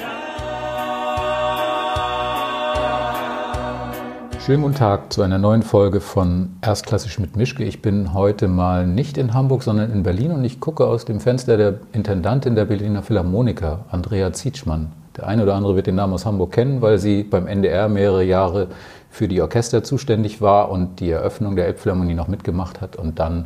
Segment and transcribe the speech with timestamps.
[4.43, 7.63] Schönen guten Tag zu einer neuen Folge von Erstklassisch mit Mischke.
[7.63, 11.19] Ich bin heute mal nicht in Hamburg, sondern in Berlin und ich gucke aus dem
[11.19, 14.93] Fenster der Intendantin der Berliner Philharmoniker, Andrea Zietschmann.
[15.15, 18.23] Der eine oder andere wird den Namen aus Hamburg kennen, weil sie beim NDR mehrere
[18.23, 18.69] Jahre
[19.11, 23.45] für die Orchester zuständig war und die Eröffnung der Elbphilharmonie noch mitgemacht hat und dann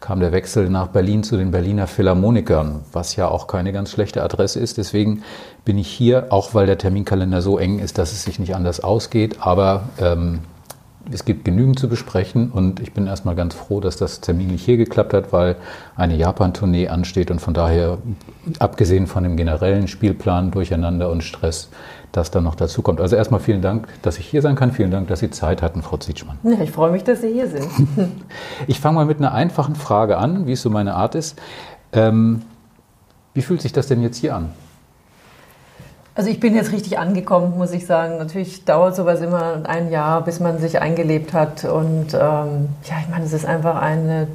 [0.00, 4.22] kam der Wechsel nach Berlin zu den Berliner Philharmonikern, was ja auch keine ganz schlechte
[4.22, 4.78] Adresse ist.
[4.78, 5.22] Deswegen
[5.64, 8.80] bin ich hier, auch weil der Terminkalender so eng ist, dass es sich nicht anders
[8.80, 9.38] ausgeht.
[9.40, 10.40] Aber ähm,
[11.10, 14.76] es gibt genügend zu besprechen und ich bin erstmal ganz froh, dass das terminlich hier
[14.76, 15.56] geklappt hat, weil
[15.96, 17.98] eine Japan-Tournee ansteht und von daher,
[18.58, 21.70] abgesehen von dem generellen Spielplan, Durcheinander und Stress,
[22.18, 23.00] das dann noch dazu kommt.
[23.00, 24.72] Also erstmal vielen Dank, dass ich hier sein kann.
[24.72, 26.38] Vielen Dank, dass Sie Zeit hatten, Frau Zietschmann.
[26.42, 27.68] Ja, ich freue mich, dass Sie hier sind.
[28.66, 31.38] ich fange mal mit einer einfachen Frage an, wie es so meine Art ist.
[31.92, 32.42] Ähm,
[33.34, 34.50] wie fühlt sich das denn jetzt hier an?
[36.16, 38.18] Also ich bin jetzt richtig angekommen, muss ich sagen.
[38.18, 41.64] Natürlich dauert sowas immer ein Jahr, bis man sich eingelebt hat.
[41.64, 44.26] Und ähm, ja, ich meine, es ist einfach eine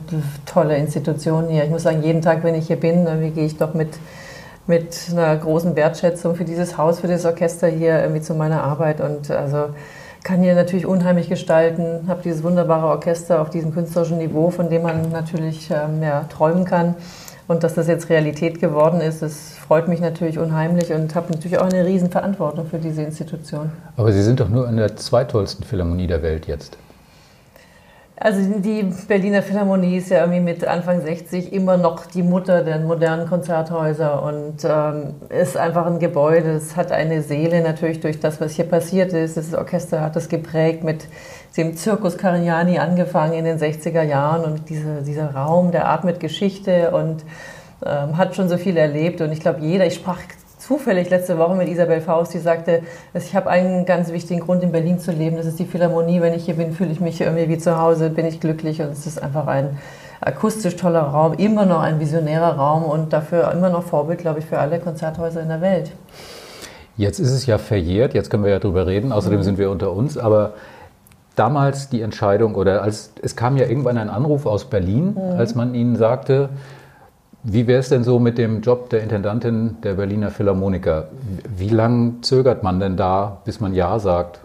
[0.46, 1.66] tolle Institution hier.
[1.66, 3.90] Ich muss sagen, jeden Tag, wenn ich hier bin, wie gehe ich doch mit
[4.68, 9.02] mit einer großen Wertschätzung für dieses Haus, für das Orchester hier irgendwie zu meiner Arbeit
[9.02, 9.70] und also
[10.24, 14.84] kann hier natürlich unheimlich gestalten, habe dieses wunderbare Orchester auf diesem künstlerischen Niveau, von dem
[14.84, 16.96] man natürlich ähm, ja, träumen kann.
[17.46, 21.58] Und dass das jetzt Realität geworden ist, das freut mich natürlich unheimlich und habe natürlich
[21.58, 23.70] auch eine Riesenverantwortung für diese Institution.
[23.98, 26.78] Aber Sie sind doch nur in der zweitollsten Philharmonie der Welt jetzt.
[28.24, 32.80] Also die Berliner Philharmonie ist ja irgendwie mit Anfang 60 immer noch die Mutter der
[32.80, 36.52] modernen Konzerthäuser und ähm, ist einfach ein Gebäude.
[36.52, 39.36] Es hat eine Seele natürlich durch das, was hier passiert ist.
[39.36, 41.06] Das Orchester hat das geprägt mit
[41.58, 46.92] dem Zirkus Carignani angefangen in den 60er Jahren und diese, dieser Raum, der atmet Geschichte
[46.92, 47.26] und
[47.86, 49.20] ähm, hat schon so viel erlebt.
[49.20, 50.22] Und ich glaube, jeder, ich sprach
[50.66, 52.82] zufällig letzte Woche mit Isabel Faust, die sagte,
[53.14, 56.22] ich habe einen ganz wichtigen Grund in Berlin zu leben, das ist die Philharmonie.
[56.22, 58.92] Wenn ich hier bin, fühle ich mich irgendwie wie zu Hause, bin ich glücklich und
[58.92, 59.78] es ist einfach ein
[60.22, 64.46] akustisch toller Raum, immer noch ein visionärer Raum und dafür immer noch Vorbild, glaube ich,
[64.46, 65.92] für alle Konzerthäuser in der Welt.
[66.96, 69.44] Jetzt ist es ja verjährt, jetzt können wir ja drüber reden, außerdem mhm.
[69.44, 70.54] sind wir unter uns, aber
[71.36, 75.38] damals die Entscheidung oder als es kam ja irgendwann ein Anruf aus Berlin, mhm.
[75.38, 76.50] als man ihnen sagte,
[77.44, 81.10] wie wäre es denn so mit dem Job der Intendantin der Berliner Philharmoniker?
[81.58, 84.40] Wie lange zögert man denn da, bis man Ja sagt?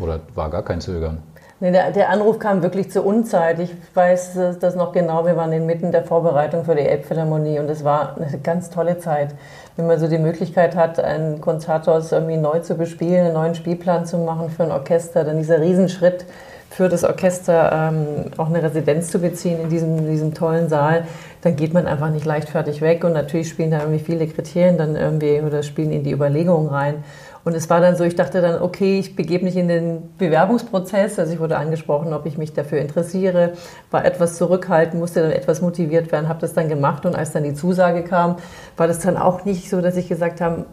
[0.00, 1.18] Oder war gar kein Zögern?
[1.60, 3.58] Nee, der, der, Anruf kam wirklich zur Unzeit.
[3.60, 5.24] Ich weiß das noch genau.
[5.24, 9.34] Wir waren inmitten der Vorbereitung für die Elbphilharmonie und es war eine ganz tolle Zeit.
[9.76, 14.06] Wenn man so die Möglichkeit hat, ein Konzerthaus irgendwie neu zu bespielen, einen neuen Spielplan
[14.06, 16.26] zu machen für ein Orchester, dann dieser Riesenschritt
[16.72, 21.04] für das Orchester ähm, auch eine Residenz zu beziehen in diesem, diesem tollen Saal,
[21.42, 23.04] dann geht man einfach nicht leichtfertig weg.
[23.04, 27.04] Und natürlich spielen da irgendwie viele Kriterien dann irgendwie oder spielen in die Überlegungen rein.
[27.44, 31.18] Und es war dann so, ich dachte dann, okay, ich begebe mich in den Bewerbungsprozess.
[31.18, 33.52] Also ich wurde angesprochen, ob ich mich dafür interessiere,
[33.90, 37.04] war etwas zurückhalten, musste dann etwas motiviert werden, habe das dann gemacht.
[37.04, 38.36] Und als dann die Zusage kam,
[38.76, 40.66] war das dann auch nicht so, dass ich gesagt habe,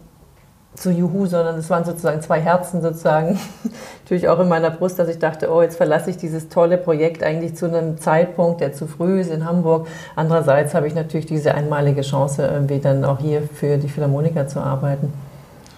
[0.75, 3.39] zu Juhu, sondern es waren sozusagen zwei Herzen sozusagen.
[4.03, 7.23] Natürlich auch in meiner Brust, dass ich dachte, oh, jetzt verlasse ich dieses tolle Projekt
[7.23, 9.87] eigentlich zu einem Zeitpunkt, der zu früh ist in Hamburg.
[10.15, 14.61] Andererseits habe ich natürlich diese einmalige Chance, irgendwie dann auch hier für die Philharmoniker zu
[14.61, 15.11] arbeiten.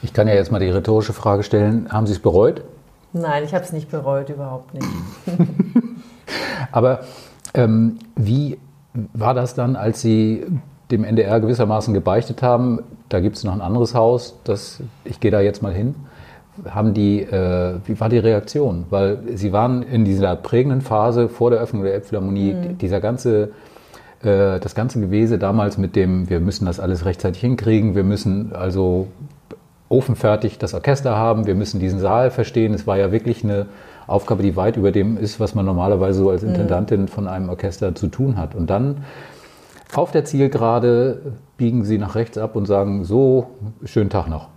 [0.03, 2.63] Ich kann ja jetzt mal die rhetorische Frage stellen, haben Sie es bereut?
[3.13, 4.87] Nein, ich habe es nicht bereut, überhaupt nicht.
[6.71, 7.01] Aber
[7.53, 8.57] ähm, wie
[9.13, 10.45] war das dann, als Sie
[10.91, 12.79] dem NDR gewissermaßen gebeichtet haben,
[13.09, 15.95] da gibt es noch ein anderes Haus, das, ich gehe da jetzt mal hin.
[16.69, 18.85] Haben die, äh, wie war die Reaktion?
[18.89, 22.77] Weil sie waren in dieser prägenden Phase vor der Öffnung der Elbphilharmonie, mhm.
[22.77, 23.51] dieser ganze,
[24.21, 28.53] äh, das ganze Gewese damals mit dem, wir müssen das alles rechtzeitig hinkriegen, wir müssen
[28.53, 29.07] also
[29.91, 32.73] ofenfertig das Orchester haben, wir müssen diesen Saal verstehen.
[32.73, 33.67] Es war ja wirklich eine
[34.07, 36.49] Aufgabe, die weit über dem ist, was man normalerweise so als mhm.
[36.49, 38.55] Intendantin von einem Orchester zu tun hat.
[38.55, 39.03] Und dann
[39.93, 43.47] auf der Zielgerade biegen Sie nach rechts ab und sagen, so,
[43.85, 44.49] schönen Tag noch.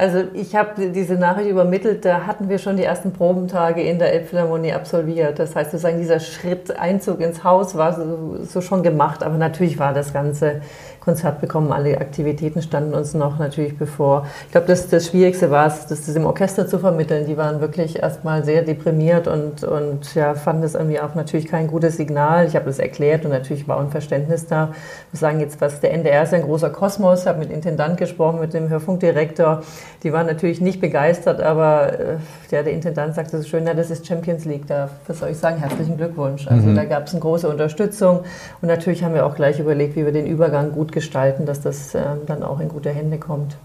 [0.00, 4.14] Also ich habe diese Nachricht übermittelt, da hatten wir schon die ersten Probentage in der
[4.14, 5.38] Elbphilharmonie absolviert.
[5.38, 9.78] Das heißt sozusagen dieser Schritt, Einzug ins Haus war so, so schon gemacht, aber natürlich
[9.78, 10.62] war das Ganze
[11.00, 11.72] Konzert bekommen.
[11.72, 14.26] Alle Aktivitäten standen uns noch natürlich bevor.
[14.46, 17.26] Ich glaube, das, das Schwierigste war es, das dem Orchester zu vermitteln.
[17.26, 21.66] Die waren wirklich erstmal sehr deprimiert und, und ja, fanden das irgendwie auch natürlich kein
[21.66, 22.46] gutes Signal.
[22.46, 24.72] Ich habe das erklärt und natürlich war Unverständnis da.
[25.10, 27.22] Wir sagen jetzt, was der NDR ist ein großer Kosmos.
[27.22, 29.62] Ich habe mit Intendant gesprochen, mit dem Hörfunkdirektor.
[30.02, 32.16] Die waren natürlich nicht begeistert, aber äh,
[32.50, 34.66] ja, der Intendant sagte so schön, ja, das ist Champions League.
[34.66, 36.46] Da, was soll ich sagen, herzlichen Glückwunsch.
[36.48, 36.74] Also mhm.
[36.74, 38.20] da gab es eine große Unterstützung
[38.60, 41.94] und natürlich haben wir auch gleich überlegt, wie wir den Übergang gut gestalten, dass das
[41.94, 43.56] äh, dann auch in gute Hände kommt.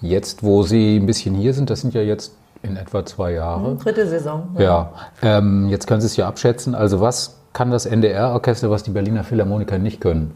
[0.00, 3.66] Jetzt, wo Sie ein bisschen hier sind, das sind ja jetzt in etwa zwei Jahre.
[3.66, 4.48] Hm, dritte Saison.
[4.58, 4.92] Ja, ja.
[5.22, 6.74] Ähm, jetzt können Sie es ja abschätzen.
[6.74, 10.32] Also was kann das NDR-Orchester, was die Berliner Philharmoniker nicht können?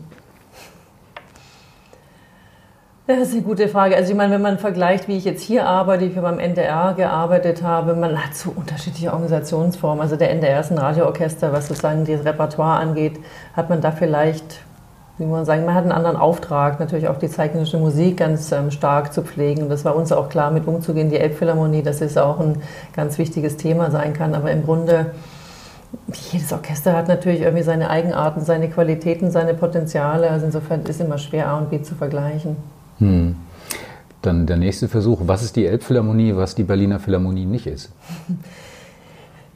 [3.09, 3.97] Das ist eine gute Frage.
[3.97, 6.93] Also ich meine, wenn man vergleicht, wie ich jetzt hier arbeite, wie ich beim NDR
[6.93, 10.03] gearbeitet habe, man hat so unterschiedliche Organisationsformen.
[10.03, 13.19] Also der NDR ist ein Radioorchester, was sozusagen das Repertoire angeht,
[13.57, 14.61] hat man da vielleicht
[15.19, 18.71] wie man sagen, man hat einen anderen Auftrag, natürlich auch die zeitgenössische Musik ganz ähm,
[18.71, 19.65] stark zu pflegen.
[19.65, 21.11] Und das war uns auch klar, mit umzugehen.
[21.11, 22.63] Die Elbphilharmonie, dass es auch ein
[22.95, 24.35] ganz wichtiges Thema sein kann.
[24.35, 25.07] Aber im Grunde,
[26.31, 30.31] jedes Orchester hat natürlich irgendwie seine Eigenarten, seine Qualitäten, seine Potenziale.
[30.31, 32.57] Also insofern ist es immer schwer, A und B zu vergleichen.
[32.99, 33.35] Hm.
[34.23, 35.23] Dann der nächste Versuch.
[35.25, 37.91] Was ist die Elbphilharmonie, was die Berliner Philharmonie nicht ist?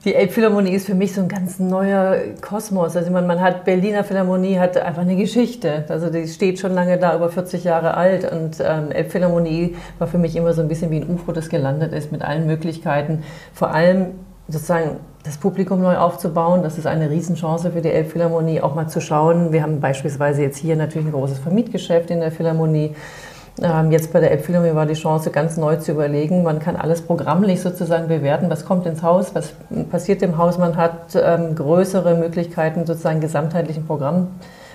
[0.05, 2.97] Die Elbphilharmonie ist für mich so ein ganz neuer Kosmos.
[2.97, 5.85] Also man, man hat Berliner Philharmonie hat einfach eine Geschichte.
[5.89, 8.31] Also die steht schon lange da, über 40 Jahre alt.
[8.31, 11.93] Und ähm, Elbphilharmonie war für mich immer so ein bisschen wie ein UFO, das gelandet
[11.93, 13.23] ist mit allen Möglichkeiten.
[13.55, 14.07] Vor allem
[14.49, 16.65] sozusagen das Publikum neu aufzubauen.
[16.65, 19.53] Das ist eine Riesenchance für die Elbphilharmonie, auch mal zu schauen.
[19.53, 22.97] Wir haben beispielsweise jetzt hier natürlich ein großes Vermietgeschäft in der Philharmonie.
[23.61, 26.43] Ähm, jetzt bei der Elbphilharmonie war die Chance, ganz neu zu überlegen.
[26.43, 28.49] Man kann alles programmlich sozusagen bewerten.
[28.49, 29.35] Was kommt ins Haus?
[29.35, 29.53] Was
[29.91, 30.59] passiert im Haus?
[30.59, 34.29] Man hat ähm, größere Möglichkeiten, sozusagen gesamtheitlichen Programm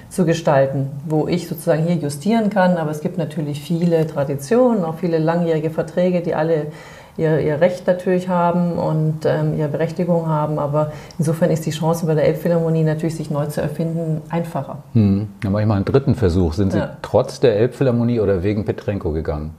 [0.09, 2.77] zu gestalten, wo ich sozusagen hier justieren kann.
[2.77, 6.67] Aber es gibt natürlich viele Traditionen, auch viele langjährige Verträge, die alle
[7.17, 10.59] ihr, ihr Recht natürlich haben und ähm, ihre Berechtigung haben.
[10.59, 14.77] Aber insofern ist die Chance bei der Elbphilharmonie natürlich, sich neu zu erfinden, einfacher.
[14.93, 15.27] Hm.
[15.41, 16.53] Dann mache ich mal einen dritten Versuch.
[16.53, 16.97] Sind Sie ja.
[17.01, 19.51] trotz der Elbphilharmonie oder wegen Petrenko gegangen?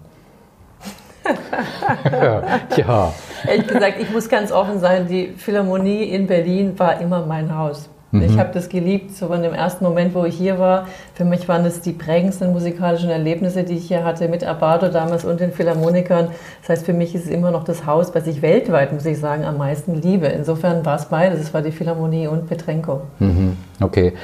[2.13, 2.43] ja.
[2.77, 3.13] ja.
[3.47, 7.91] Ehrlich gesagt, ich muss ganz offen sein, die Philharmonie in Berlin war immer mein Haus.
[8.11, 8.23] Mhm.
[8.23, 10.87] Ich habe das geliebt, so in dem ersten Moment, wo ich hier war.
[11.15, 15.25] Für mich waren das die prägendsten musikalischen Erlebnisse, die ich hier hatte mit Abado damals
[15.25, 16.29] und den Philharmonikern.
[16.63, 19.19] Das heißt, für mich ist es immer noch das Haus, was ich weltweit, muss ich
[19.19, 20.27] sagen, am meisten liebe.
[20.27, 21.41] Insofern war es beides.
[21.41, 23.03] Es war die Philharmonie und Petrenko.
[23.19, 23.57] Mhm.
[23.81, 24.15] Okay.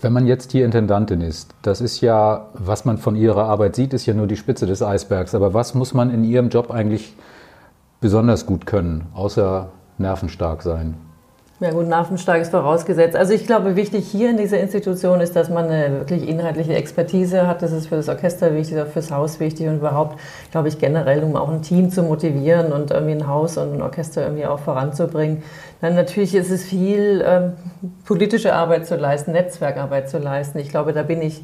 [0.00, 3.94] Wenn man jetzt hier Intendantin ist, das ist ja, was man von Ihrer Arbeit sieht,
[3.94, 5.34] ist ja nur die Spitze des Eisbergs.
[5.34, 7.16] Aber was muss man in Ihrem Job eigentlich
[8.00, 9.68] besonders gut können, außer
[9.98, 10.94] nervenstark sein?
[11.60, 13.16] Ja gut, nervenstark ist vorausgesetzt.
[13.16, 17.48] Also ich glaube, wichtig hier in dieser Institution ist, dass man eine wirklich inhaltliche Expertise
[17.48, 17.62] hat.
[17.62, 20.20] Das ist für das Orchester wichtig, auch fürs Haus wichtig und überhaupt,
[20.52, 23.82] glaube ich, generell, um auch ein Team zu motivieren und irgendwie ein Haus und ein
[23.82, 25.42] Orchester irgendwie auch voranzubringen.
[25.80, 27.54] Dann natürlich ist es viel ähm,
[28.04, 30.60] politische Arbeit zu leisten, Netzwerkarbeit zu leisten.
[30.60, 31.42] Ich glaube, da bin ich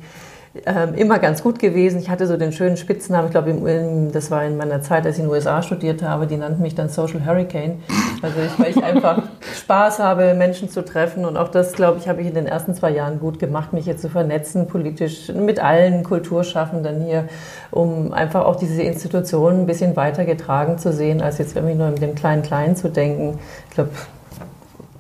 [0.67, 1.99] ähm, immer ganz gut gewesen.
[1.99, 5.23] Ich hatte so den schönen Spitznamen, ich glaube, das war in meiner Zeit, als ich
[5.23, 7.83] in den USA studiert habe, die nannten mich dann Social Hurricane.
[8.23, 9.23] Also ich, weil ich einfach
[9.57, 12.75] Spaß habe, Menschen zu treffen und auch das, glaube ich, habe ich in den ersten
[12.75, 17.25] zwei Jahren gut gemacht, mich jetzt zu vernetzen, politisch mit allen Kulturschaffenden hier,
[17.73, 21.89] um einfach auch diese Institutionen ein bisschen weiter getragen zu sehen, als jetzt irgendwie nur
[21.89, 23.41] mit dem Kleinen-Kleinen zu denken.
[23.69, 23.91] Ich glaube,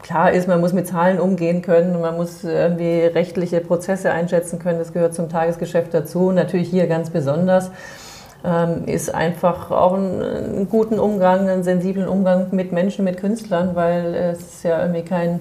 [0.05, 4.79] klar ist, man muss mit Zahlen umgehen können, man muss irgendwie rechtliche Prozesse einschätzen können,
[4.79, 6.31] das gehört zum Tagesgeschäft dazu.
[6.31, 7.71] Natürlich hier ganz besonders
[8.45, 14.15] ähm, ist einfach auch einen, guten Umgang, einen sensiblen Umgang mit Menschen, mit Künstlern, weil
[14.15, 15.41] es ist ja irgendwie kein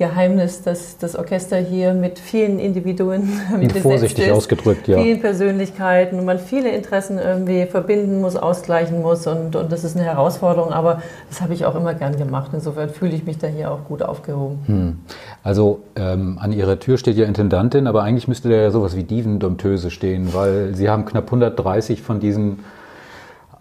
[0.00, 3.28] Geheimnis, dass das Orchester hier mit vielen Individuen
[3.58, 4.98] mit vorsichtig ist, ausgedrückt, ja.
[4.98, 9.96] vielen Persönlichkeiten und man viele Interessen irgendwie verbinden muss, ausgleichen muss und, und das ist
[9.96, 12.52] eine Herausforderung, aber das habe ich auch immer gern gemacht.
[12.54, 14.58] Insofern fühle ich mich da hier auch gut aufgehoben.
[14.64, 14.98] Hm.
[15.42, 19.04] Also ähm, an Ihrer Tür steht ja Intendantin, aber eigentlich müsste da ja sowas wie
[19.04, 22.60] Divendompteuse stehen, weil Sie haben knapp 130 von diesen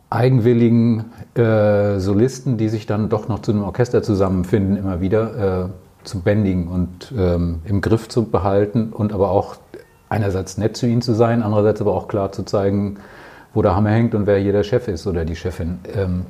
[0.10, 1.04] eigenwilligen
[1.36, 5.66] äh, Solisten, die sich dann doch noch zu einem Orchester zusammenfinden, immer wieder.
[5.66, 9.58] Äh, zu bändigen und ähm, im Griff zu behalten und aber auch
[10.10, 12.98] einerseits nett zu ihnen zu sein, andererseits aber auch klar zu zeigen,
[13.54, 15.80] wo der Hammer hängt und wer hier der Chef ist oder die Chefin.
[15.96, 16.26] Ähm,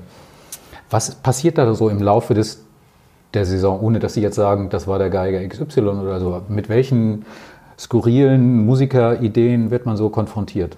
[0.90, 2.64] was passiert da so im Laufe des,
[3.34, 6.42] der Saison, ohne dass Sie jetzt sagen, das war der Geiger XY oder so?
[6.50, 7.26] Mit welchen
[7.78, 10.78] skurrilen Musikerideen wird man so konfrontiert?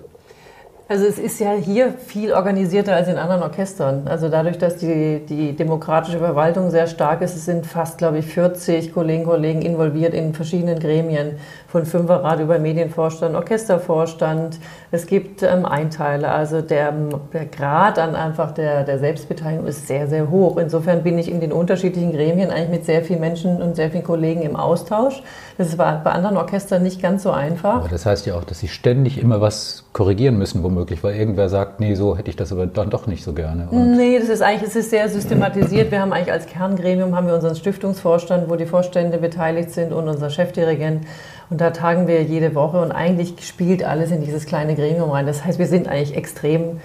[0.91, 4.09] Also es ist ja hier viel organisierter als in anderen Orchestern.
[4.09, 8.25] Also dadurch, dass die, die demokratische Verwaltung sehr stark ist, es sind fast, glaube ich,
[8.25, 11.37] 40 Kolleginnen und Kollegen involviert in verschiedenen Gremien,
[11.71, 14.59] von Fünferrat über Medienvorstand, Orchestervorstand.
[14.91, 16.29] Es gibt ähm, Einteile.
[16.29, 16.93] Also der,
[17.31, 20.57] der Grad an einfach der, der Selbstbeteiligung ist sehr, sehr hoch.
[20.57, 24.03] Insofern bin ich in den unterschiedlichen Gremien eigentlich mit sehr vielen Menschen und sehr vielen
[24.03, 25.23] Kollegen im Austausch.
[25.57, 27.75] Das war bei anderen Orchestern nicht ganz so einfach.
[27.75, 31.47] Aber das heißt ja auch, dass sie ständig immer was korrigieren müssen, womöglich, weil irgendwer
[31.47, 33.69] sagt, nee, so hätte ich das aber dann doch nicht so gerne.
[33.71, 35.89] Und nee, das ist eigentlich, es ist sehr systematisiert.
[35.91, 40.09] Wir haben eigentlich als Kerngremium haben wir unseren Stiftungsvorstand, wo die Vorstände beteiligt sind und
[40.09, 41.05] unser Chefdirigent.
[41.51, 45.25] Und da tagen wir jede Woche und eigentlich spielt alles in dieses kleine Gremium rein.
[45.25, 46.79] Das heißt, wir sind eigentlich extrem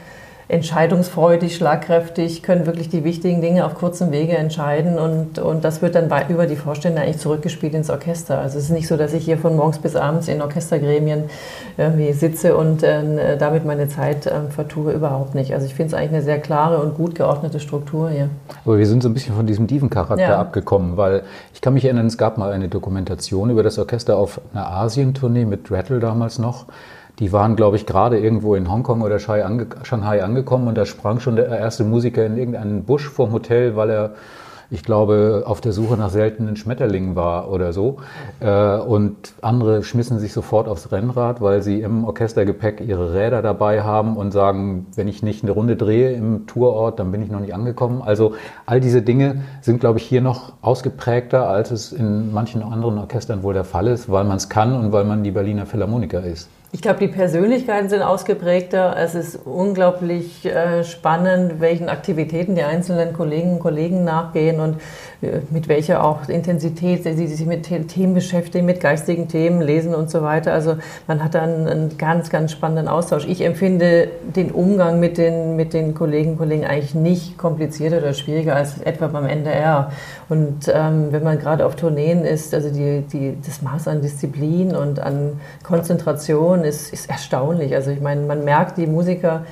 [0.48, 5.96] entscheidungsfreudig, schlagkräftig, können wirklich die wichtigen Dinge auf kurzem Wege entscheiden und, und das wird
[5.96, 8.38] dann bei, über die Vorstände eigentlich zurückgespielt ins Orchester.
[8.38, 11.24] Also es ist nicht so, dass ich hier von morgens bis abends in Orchestergremien
[11.76, 15.52] irgendwie sitze und äh, damit meine Zeit äh, vertue, überhaupt nicht.
[15.52, 18.28] Also ich finde es eigentlich eine sehr klare und gut geordnete Struktur hier.
[18.64, 20.38] Aber wir sind so ein bisschen von diesem Diven-Charakter ja.
[20.38, 21.24] abgekommen, weil
[21.54, 25.44] ich kann mich erinnern, es gab mal eine Dokumentation über das Orchester auf einer Asientournee
[25.44, 26.66] mit Rattle damals noch.
[27.18, 31.36] Die waren, glaube ich, gerade irgendwo in Hongkong oder Shanghai angekommen und da sprang schon
[31.36, 34.10] der erste Musiker in irgendeinen Busch vorm Hotel, weil er,
[34.68, 37.96] ich glaube, auf der Suche nach seltenen Schmetterlingen war oder so.
[38.40, 43.82] Äh, und andere schmissen sich sofort aufs Rennrad, weil sie im Orchestergepäck ihre Räder dabei
[43.82, 47.40] haben und sagen, wenn ich nicht eine Runde drehe im Tourort, dann bin ich noch
[47.40, 48.02] nicht angekommen.
[48.04, 48.34] Also
[48.66, 53.42] all diese Dinge sind, glaube ich, hier noch ausgeprägter, als es in manchen anderen Orchestern
[53.42, 56.50] wohl der Fall ist, weil man es kann und weil man die Berliner Philharmoniker ist.
[56.72, 58.96] Ich glaube, die Persönlichkeiten sind ausgeprägter.
[58.98, 64.80] Es ist unglaublich äh, spannend, welchen Aktivitäten die einzelnen Kolleginnen und Kollegen nachgehen und
[65.50, 70.22] mit welcher auch Intensität sie sich mit Themen beschäftigen, mit geistigen Themen, lesen und so
[70.22, 70.52] weiter.
[70.52, 73.26] Also man hat dann einen ganz, ganz spannenden Austausch.
[73.26, 78.12] Ich empfinde den Umgang mit den, mit den Kolleginnen und Kollegen eigentlich nicht komplizierter oder
[78.12, 79.90] schwieriger als etwa beim NDR.
[80.28, 84.76] Und ähm, wenn man gerade auf Tourneen ist, also die, die, das Maß an Disziplin
[84.76, 87.74] und an Konzentration ist, ist erstaunlich.
[87.74, 89.44] Also ich meine, man merkt, die Musiker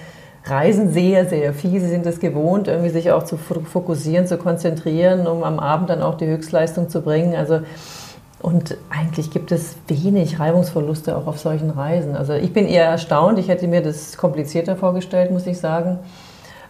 [0.46, 1.80] reisen sehr, sehr viel.
[1.80, 6.02] Sie sind es gewohnt, irgendwie sich auch zu fokussieren, zu konzentrieren, um am Abend dann
[6.02, 7.34] auch die Höchstleistung zu bringen.
[7.34, 7.60] Also
[8.44, 12.14] und eigentlich gibt es wenig Reibungsverluste auch auf solchen Reisen.
[12.14, 13.38] Also ich bin eher erstaunt.
[13.38, 15.98] Ich hätte mir das komplizierter vorgestellt, muss ich sagen.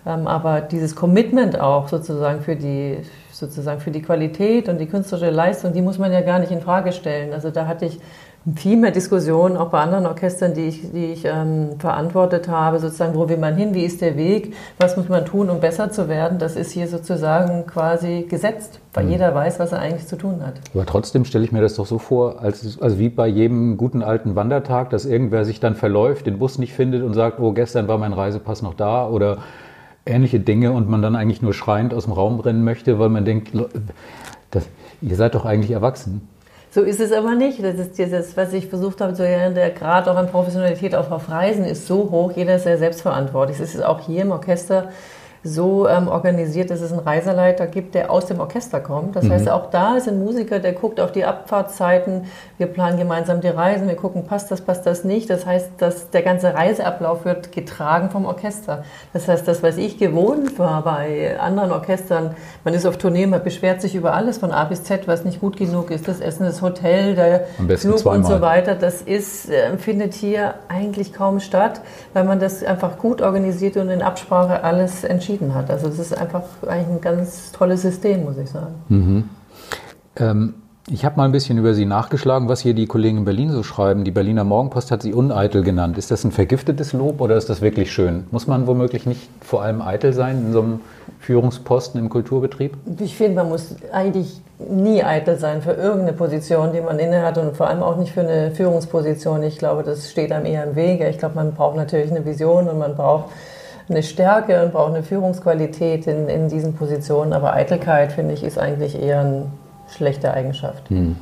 [0.07, 2.99] Ähm, aber dieses Commitment auch sozusagen für die,
[3.33, 6.61] sozusagen für die Qualität und die künstlerische Leistung, die muss man ja gar nicht in
[6.61, 7.33] Frage stellen.
[7.33, 7.99] Also da hatte ich
[8.57, 13.15] viel mehr Diskussionen, auch bei anderen Orchestern, die ich, die ich ähm, verantwortet habe, sozusagen,
[13.15, 16.09] wo will man hin, wie ist der Weg, was muss man tun, um besser zu
[16.09, 16.39] werden.
[16.39, 19.13] Das ist hier sozusagen quasi gesetzt, weil mhm.
[19.13, 20.55] jeder weiß, was er eigentlich zu tun hat.
[20.75, 24.03] Aber trotzdem stelle ich mir das doch so vor, als, also wie bei jedem guten
[24.03, 27.89] alten Wandertag, dass irgendwer sich dann verläuft, den Bus nicht findet und sagt, oh, gestern
[27.89, 29.39] war mein Reisepass noch da oder
[30.05, 33.25] ähnliche Dinge und man dann eigentlich nur schreiend aus dem Raum rennen möchte, weil man
[33.25, 33.53] denkt,
[34.51, 34.67] das,
[35.01, 36.29] ihr seid doch eigentlich erwachsen.
[36.75, 37.63] So ist es aber nicht.
[37.63, 41.09] Das ist dieses, was ich versucht habe zu erklären, der Grad auch an Professionalität auch
[41.13, 43.61] auf Reisen ist so hoch, jeder ist sehr selbstverantwortlich.
[43.61, 44.89] Es ist auch hier im Orchester
[45.45, 49.15] so ähm, organisiert, dass es einen Reiseleiter gibt, der aus dem Orchester kommt.
[49.15, 49.33] Das mhm.
[49.33, 52.25] heißt, auch da ist ein Musiker, der guckt auf die Abfahrtszeiten.
[52.57, 55.29] Wir planen gemeinsam die Reisen, wir gucken, passt das, passt das nicht.
[55.29, 58.85] Das heißt, dass der ganze Reiseablauf wird getragen vom Orchester.
[59.13, 62.35] Das heißt, das, was ich gewohnt war bei anderen Orchestern,
[62.65, 65.41] man ist auf Tournee, man beschwert sich über alles von A bis Z, was nicht
[65.41, 66.09] gut genug ist.
[66.09, 67.45] Das Essen, das Hotel, der
[67.77, 68.19] Flug zweimal.
[68.19, 68.75] und so weiter.
[68.77, 71.83] Das ist, äh, findet hier eigentlich kaum statt,
[72.15, 75.71] weil man das einfach gut organisiert und in Absprache alles entschieden entschieden hat.
[75.71, 78.75] Also es ist einfach eigentlich ein ganz tolles System, muss ich sagen.
[78.89, 79.25] Mhm.
[80.17, 80.55] Ähm,
[80.91, 83.63] ich habe mal ein bisschen über Sie nachgeschlagen, was hier die Kollegen in Berlin so
[83.63, 84.05] schreiben.
[84.05, 85.97] Die Berliner Morgenpost hat Sie uneitel genannt.
[85.97, 88.25] Ist das ein vergiftetes Lob oder ist das wirklich schön?
[88.31, 90.81] Muss man womöglich nicht vor allem eitel sein in so einem
[91.21, 92.77] Führungsposten im Kulturbetrieb?
[93.01, 97.57] Ich finde, man muss eigentlich nie eitel sein für irgendeine Position, die man innehat und
[97.57, 99.43] vor allem auch nicht für eine Führungsposition.
[99.43, 101.09] Ich glaube, das steht einem eher im Wege.
[101.09, 103.31] Ich glaube, man braucht natürlich eine Vision und man braucht
[103.89, 107.33] eine Stärke und braucht eine Führungsqualität in, in diesen Positionen.
[107.33, 109.47] Aber Eitelkeit, finde ich, ist eigentlich eher eine
[109.89, 110.89] schlechte Eigenschaft.
[110.89, 111.17] Hm.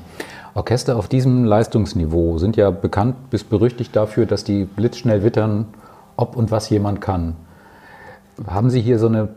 [0.54, 5.66] Orchester auf diesem Leistungsniveau sind ja bekannt bis berüchtigt dafür, dass die blitzschnell wittern,
[6.16, 7.36] ob und was jemand kann.
[8.46, 9.28] Haben Sie hier so eine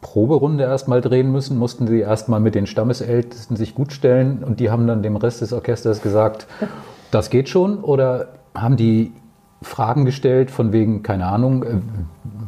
[0.00, 1.58] Proberunde erstmal drehen müssen?
[1.58, 5.40] Mussten Sie erstmal mit den Stammesältesten sich gut stellen und die haben dann dem Rest
[5.40, 6.46] des Orchesters gesagt,
[7.10, 7.82] das geht schon?
[7.82, 9.12] Oder haben die
[9.62, 11.66] Fragen gestellt von wegen, keine Ahnung, äh,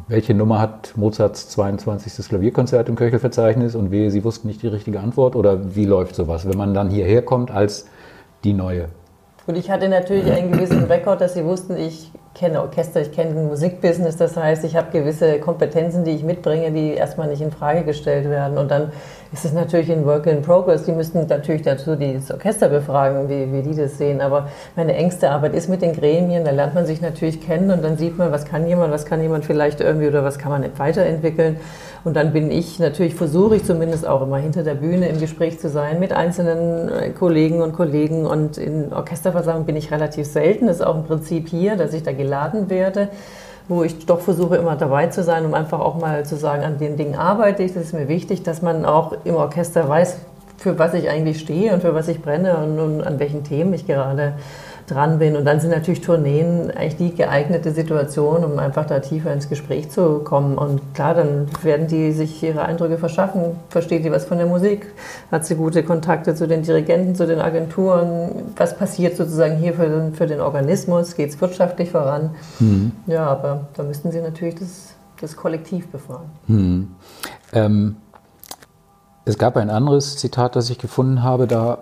[0.07, 2.27] welche Nummer hat Mozarts 22.
[2.27, 6.47] Klavierkonzert im Köchelverzeichnis und wehe, Sie wussten nicht die richtige Antwort oder wie läuft sowas,
[6.47, 7.87] wenn man dann hierher kommt als
[8.43, 8.89] die Neue?
[9.45, 13.33] Und ich hatte natürlich einen gewissen Rekord, dass sie wussten, ich kenne Orchester, ich kenne
[13.33, 14.17] den Musikbusiness.
[14.17, 18.29] Das heißt, ich habe gewisse Kompetenzen, die ich mitbringe, die erstmal nicht in Frage gestellt
[18.29, 18.57] werden.
[18.57, 18.91] Und dann
[19.31, 20.83] ist es natürlich ein Work in Progress.
[20.83, 24.21] Die müssten natürlich dazu das Orchester befragen, wie, wie die das sehen.
[24.21, 26.43] Aber meine engste Arbeit ist mit den Gremien.
[26.43, 29.21] Da lernt man sich natürlich kennen und dann sieht man, was kann jemand, was kann
[29.21, 31.57] jemand vielleicht irgendwie oder was kann man weiterentwickeln.
[32.03, 35.59] Und dann bin ich, natürlich versuche ich zumindest auch immer hinter der Bühne im Gespräch
[35.59, 38.25] zu sein mit einzelnen äh, Kollegen und Kollegen.
[38.25, 40.67] Und in Orchesterversammlungen bin ich relativ selten.
[40.67, 43.09] Das ist auch ein Prinzip hier, dass ich da geladen werde
[43.67, 46.77] wo ich doch versuche, immer dabei zu sein, um einfach auch mal zu sagen, an
[46.77, 47.73] den Dingen arbeite ich.
[47.73, 50.17] Das ist mir wichtig, dass man auch im Orchester weiß,
[50.57, 53.73] für was ich eigentlich stehe und für was ich brenne und, und an welchen Themen
[53.73, 54.33] ich gerade
[54.87, 55.35] dran bin.
[55.35, 59.89] Und dann sind natürlich Tourneen eigentlich die geeignete Situation, um einfach da tiefer ins Gespräch
[59.89, 60.57] zu kommen.
[60.57, 63.57] Und klar, dann werden die sich ihre Eindrücke verschaffen.
[63.69, 64.87] Versteht die was von der Musik?
[65.31, 68.53] Hat sie gute Kontakte zu den Dirigenten, zu den Agenturen?
[68.55, 71.15] Was passiert sozusagen hier für den, für den Organismus?
[71.15, 72.31] Geht es wirtschaftlich voran?
[72.59, 72.91] Mhm.
[73.07, 76.29] Ja, aber da müssten sie natürlich das, das Kollektiv befragen.
[76.47, 76.87] Mhm.
[77.53, 77.95] Ähm
[79.25, 81.79] es gab ein anderes Zitat, das ich gefunden habe, da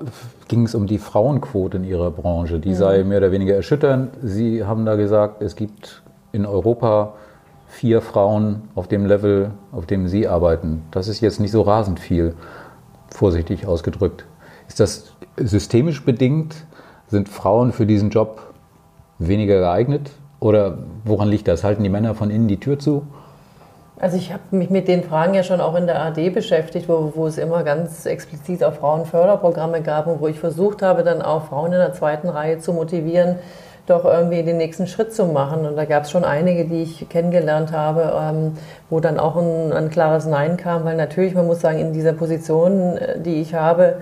[0.47, 2.59] ging es um die Frauenquote in ihrer Branche.
[2.59, 2.75] Die ja.
[2.75, 4.11] sei mehr oder weniger erschütternd.
[4.21, 7.13] Sie haben da gesagt, es gibt in Europa
[7.67, 10.83] vier Frauen auf dem Level, auf dem Sie arbeiten.
[10.91, 12.35] Das ist jetzt nicht so rasend viel,
[13.09, 14.25] vorsichtig ausgedrückt.
[14.67, 16.55] Ist das systemisch bedingt?
[17.07, 18.53] Sind Frauen für diesen Job
[19.17, 20.11] weniger geeignet?
[20.39, 21.63] Oder woran liegt das?
[21.63, 23.03] Halten die Männer von innen die Tür zu?
[24.01, 27.13] Also ich habe mich mit den Fragen ja schon auch in der AD beschäftigt, wo,
[27.13, 31.45] wo es immer ganz explizit auch Frauenförderprogramme gab und wo ich versucht habe, dann auch
[31.45, 33.35] Frauen in der zweiten Reihe zu motivieren,
[33.85, 35.67] doch irgendwie den nächsten Schritt zu machen.
[35.67, 38.57] Und da gab es schon einige, die ich kennengelernt habe, ähm,
[38.89, 42.13] wo dann auch ein, ein, klares Nein kam, weil natürlich, man muss sagen, in dieser
[42.13, 43.97] Position, äh, die ich habe,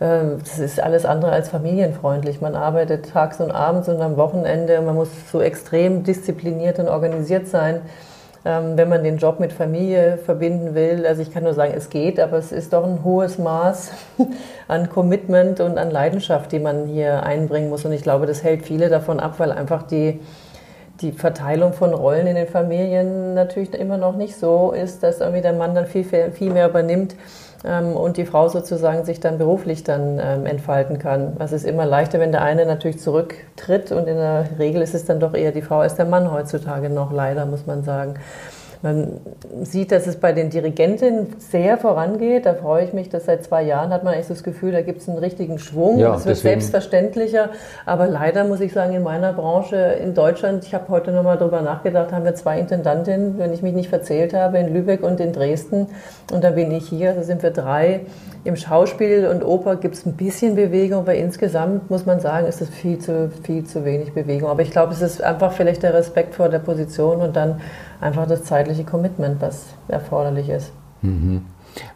[0.00, 2.40] äh, das ist alles andere als familienfreundlich.
[2.40, 4.80] Man arbeitet tags und abends und am Wochenende.
[4.80, 7.82] Man muss so extrem diszipliniert und organisiert sein ähm,
[8.44, 11.06] wenn man den Job mit Familie verbinden will.
[11.06, 13.92] Also ich kann nur sagen, es geht, aber es ist doch ein hohes Maß
[14.68, 17.86] an Commitment und an Leidenschaft, die man hier einbringen muss.
[17.86, 20.20] Und ich glaube, das hält viele davon ab, weil einfach die,
[21.00, 25.40] die Verteilung von Rollen in den Familien natürlich immer noch nicht so ist, dass irgendwie
[25.40, 27.18] der Mann dann viel, viel mehr übernimmt ähm,
[27.64, 31.32] und die Frau sozusagen sich dann beruflich dann ähm, entfalten kann.
[31.38, 35.06] Was ist immer leichter, wenn der eine natürlich zurücktritt und in der Regel ist es
[35.06, 38.16] dann doch eher die Frau als der Mann heutzutage noch, leider muss man sagen.
[38.84, 39.12] Man
[39.62, 42.44] sieht, dass es bei den Dirigentinnen sehr vorangeht.
[42.44, 45.00] Da freue ich mich, dass seit zwei Jahren hat man echt das Gefühl, da gibt
[45.00, 45.98] es einen richtigen Schwung.
[45.98, 46.60] Ja, es wird deswegen.
[46.60, 47.48] selbstverständlicher.
[47.86, 51.62] Aber leider muss ich sagen, in meiner Branche in Deutschland, ich habe heute nochmal darüber
[51.62, 55.32] nachgedacht, haben wir zwei Intendantinnen, wenn ich mich nicht verzählt habe, in Lübeck und in
[55.32, 55.86] Dresden.
[56.30, 58.00] Und da bin ich hier, da sind wir drei.
[58.44, 62.60] Im Schauspiel und Oper gibt es ein bisschen Bewegung, aber insgesamt muss man sagen, ist
[62.60, 64.50] es viel zu, viel zu wenig Bewegung.
[64.50, 67.62] Aber ich glaube, es ist einfach vielleicht der Respekt vor der Position und dann
[68.04, 70.72] einfach das zeitliche Commitment, was erforderlich ist.
[71.00, 71.42] Mhm.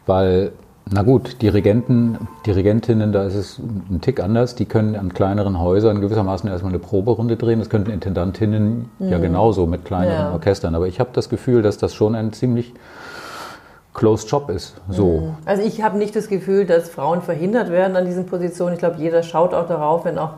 [0.07, 0.53] Weil,
[0.91, 2.17] na gut, Dirigenten,
[2.47, 4.55] Dirigentinnen, da ist es ein Tick anders.
[4.55, 7.59] Die können an kleineren Häusern gewissermaßen erstmal eine Proberunde drehen.
[7.59, 9.09] Das könnten Intendantinnen mhm.
[9.09, 10.33] ja genauso mit kleineren ja.
[10.33, 10.75] Orchestern.
[10.75, 12.73] Aber ich habe das Gefühl, dass das schon ein ziemlich
[13.93, 14.81] Closed Job ist.
[14.89, 15.19] So.
[15.19, 15.35] Mhm.
[15.45, 18.73] Also ich habe nicht das Gefühl, dass Frauen verhindert werden an diesen Positionen.
[18.73, 20.35] Ich glaube, jeder schaut auch darauf, wenn auch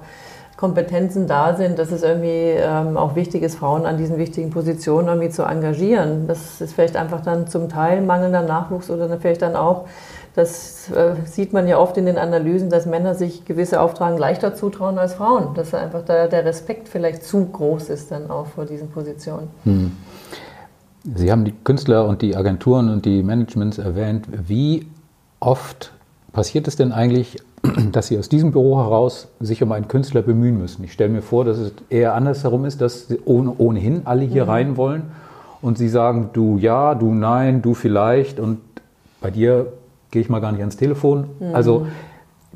[0.61, 5.09] Kompetenzen da sind, dass es irgendwie ähm, auch wichtig ist, Frauen an diesen wichtigen Positionen
[5.09, 6.27] irgendwie zu engagieren.
[6.27, 9.87] Das ist vielleicht einfach dann zum Teil mangelnder Nachwuchs oder vielleicht dann auch,
[10.35, 14.55] das äh, sieht man ja oft in den Analysen, dass Männer sich gewisse Auftragen leichter
[14.55, 15.55] zutrauen als Frauen.
[15.55, 19.49] Dass einfach da der Respekt vielleicht zu groß ist dann auch vor diesen Positionen.
[19.65, 19.93] Hm.
[21.15, 24.29] Sie haben die Künstler und die Agenturen und die Managements erwähnt.
[24.47, 24.87] Wie
[25.41, 25.95] oft
[26.35, 27.39] passiert es denn eigentlich,
[27.93, 30.85] dass Sie aus diesem Büro heraus sich um einen Künstler bemühen müssen?
[30.85, 34.51] Ich stelle mir vor, dass es eher andersherum ist, dass Sie ohnehin alle hier mhm.
[34.51, 35.03] rein wollen
[35.63, 38.59] und Sie sagen, du ja, du nein, du vielleicht und
[39.21, 39.73] bei dir
[40.11, 41.27] gehe ich mal gar nicht ans Telefon.
[41.39, 41.55] Mhm.
[41.55, 41.87] Also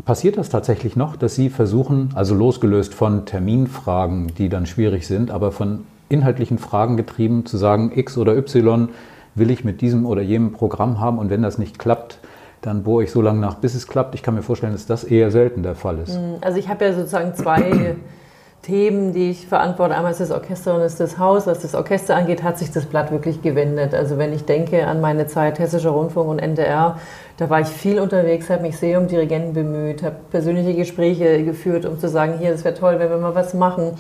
[0.04, 5.30] passiert das tatsächlich noch, dass Sie versuchen, also losgelöst von Terminfragen, die dann schwierig sind,
[5.30, 8.88] aber von inhaltlichen Fragen getrieben, zu sagen, X oder Y
[9.34, 12.18] will ich mit diesem oder jenem Programm haben und wenn das nicht klappt,
[12.64, 14.14] dann bohre ich so lange nach, bis es klappt.
[14.14, 16.14] Ich kann mir vorstellen, dass das eher selten der Fall ist.
[16.14, 17.96] Hm, also ich habe ja sozusagen zwei
[18.62, 19.94] Themen, die ich verantworte.
[19.94, 21.46] Einmal ist das Orchester und ist das Haus.
[21.46, 23.94] Was das Orchester angeht, hat sich das Blatt wirklich gewendet.
[23.94, 26.98] Also wenn ich denke an meine Zeit Hessischer Rundfunk und NDR,
[27.36, 31.84] da war ich viel unterwegs, habe mich sehr um Dirigenten bemüht, habe persönliche Gespräche geführt,
[31.84, 33.98] um zu sagen, hier, das wäre toll, wenn wir mal was machen.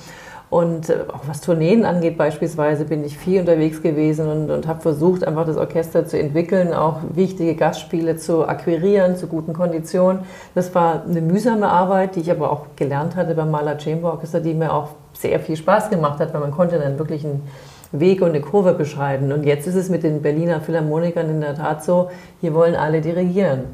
[0.54, 4.80] Und äh, auch was Tourneen angeht beispielsweise, bin ich viel unterwegs gewesen und, und habe
[4.80, 10.20] versucht, einfach das Orchester zu entwickeln, auch wichtige Gastspiele zu akquirieren, zu guten Konditionen.
[10.54, 14.38] Das war eine mühsame Arbeit, die ich aber auch gelernt hatte beim Maler Chamber Orchester,
[14.38, 17.42] die mir auch sehr viel Spaß gemacht hat, weil man konnte dann wirklich einen
[17.90, 19.32] Weg und eine Kurve beschreiben.
[19.32, 23.00] Und jetzt ist es mit den Berliner Philharmonikern in der Tat so, hier wollen alle
[23.00, 23.64] dirigieren.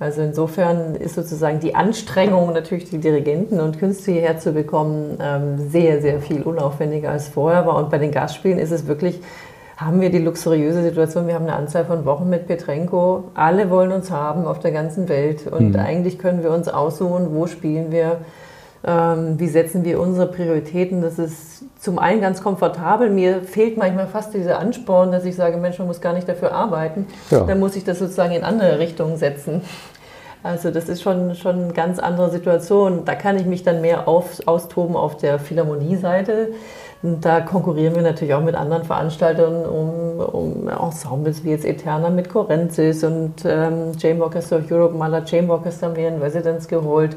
[0.00, 5.70] Also insofern ist sozusagen die Anstrengung, natürlich die Dirigenten und Künstler hierher zu bekommen, ähm,
[5.70, 7.76] sehr, sehr viel unaufwendiger als vorher war.
[7.76, 9.20] Und bei den Gastspielen ist es wirklich,
[9.76, 13.24] haben wir die luxuriöse Situation, wir haben eine Anzahl von Wochen mit Petrenko.
[13.34, 15.48] Alle wollen uns haben auf der ganzen Welt.
[15.48, 15.80] Und mhm.
[15.80, 18.18] eigentlich können wir uns aussuchen, wo spielen wir,
[18.84, 21.02] ähm, wie setzen wir unsere Prioritäten.
[21.02, 23.10] Das ist zum einen ganz komfortabel.
[23.10, 26.52] Mir fehlt manchmal fast dieser Ansporn, dass ich sage, Mensch, man muss gar nicht dafür
[26.52, 27.06] arbeiten.
[27.30, 27.40] Ja.
[27.40, 29.62] Dann muss ich das sozusagen in andere Richtungen setzen.
[30.44, 33.04] Also das ist schon, schon eine ganz andere Situation.
[33.04, 36.50] Da kann ich mich dann mehr auf, austoben auf der Philharmonie-Seite.
[37.02, 42.28] Da konkurrieren wir natürlich auch mit anderen Veranstaltern um, um Ensembles wie jetzt Eterna mit
[42.28, 47.16] Corenzis und ähm, Chamber Orchestra of Europe, Maler Chamber Orchestra haben wir in Residence geholt.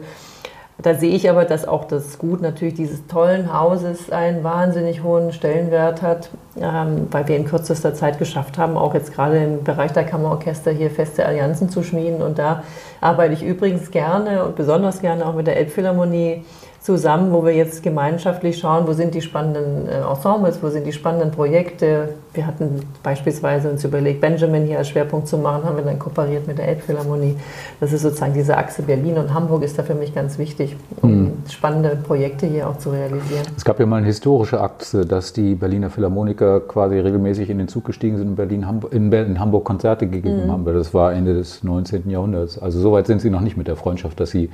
[0.81, 5.31] Da sehe ich aber, dass auch das Gut natürlich dieses tollen Hauses einen wahnsinnig hohen
[5.31, 9.91] Stellenwert hat, ähm, weil wir in kürzester Zeit geschafft haben, auch jetzt gerade im Bereich
[9.91, 12.21] der Kammerorchester hier feste Allianzen zu schmieden.
[12.21, 12.63] Und da
[12.99, 16.43] arbeite ich übrigens gerne und besonders gerne auch mit der Elbphilharmonie
[16.81, 20.91] zusammen, wo wir jetzt gemeinschaftlich schauen, wo sind die spannenden äh, Ensembles, wo sind die
[20.91, 22.09] spannenden Projekte.
[22.33, 26.47] Wir hatten beispielsweise uns überlegt, Benjamin hier als Schwerpunkt zu machen, haben wir dann kooperiert
[26.47, 27.35] mit der Elbphilharmonie.
[27.79, 31.11] Das ist sozusagen diese Achse Berlin und Hamburg ist da für mich ganz wichtig, um
[31.11, 31.33] mhm.
[31.47, 33.45] spannende Projekte hier auch zu realisieren.
[33.55, 37.67] Es gab ja mal eine historische Achse, dass die Berliner Philharmoniker quasi regelmäßig in den
[37.67, 40.51] Zug gestiegen sind und Berlin, in, in Hamburg Konzerte gegeben mhm.
[40.51, 40.65] haben.
[40.65, 42.09] Das war Ende des 19.
[42.09, 42.57] Jahrhunderts.
[42.57, 44.49] Also soweit sind sie noch nicht mit der Freundschaft, dass sie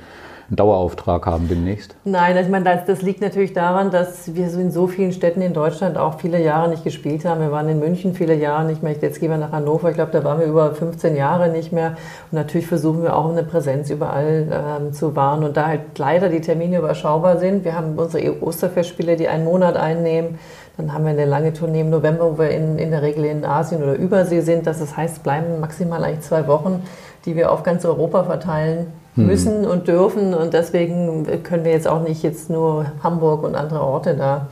[0.48, 1.94] einen Dauerauftrag haben demnächst?
[2.04, 5.42] Nein, ich meine, das, das, liegt natürlich daran, dass wir so in so vielen Städten
[5.42, 7.40] in Deutschland auch viele Jahre nicht gespielt haben.
[7.40, 8.94] Wir waren in München viele Jahre nicht mehr.
[8.98, 9.90] Jetzt gehen wir nach Hannover.
[9.90, 11.96] Ich glaube, da waren wir über 15 Jahre nicht mehr.
[12.30, 15.44] Und natürlich versuchen wir auch eine Präsenz überall ähm, zu wahren.
[15.44, 17.64] Und da halt leider die Termine überschaubar sind.
[17.64, 20.38] Wir haben unsere Osterfestspiele, die einen Monat einnehmen.
[20.78, 23.44] Dann haben wir eine lange Tournee im November, wo wir in, in der Regel in
[23.44, 24.66] Asien oder Übersee sind.
[24.66, 26.84] Das heißt, bleiben maximal eigentlich zwei Wochen,
[27.26, 28.86] die wir auf ganz Europa verteilen.
[29.26, 30.34] Müssen und dürfen.
[30.34, 34.48] Und deswegen können wir jetzt auch nicht jetzt nur Hamburg und andere Orte da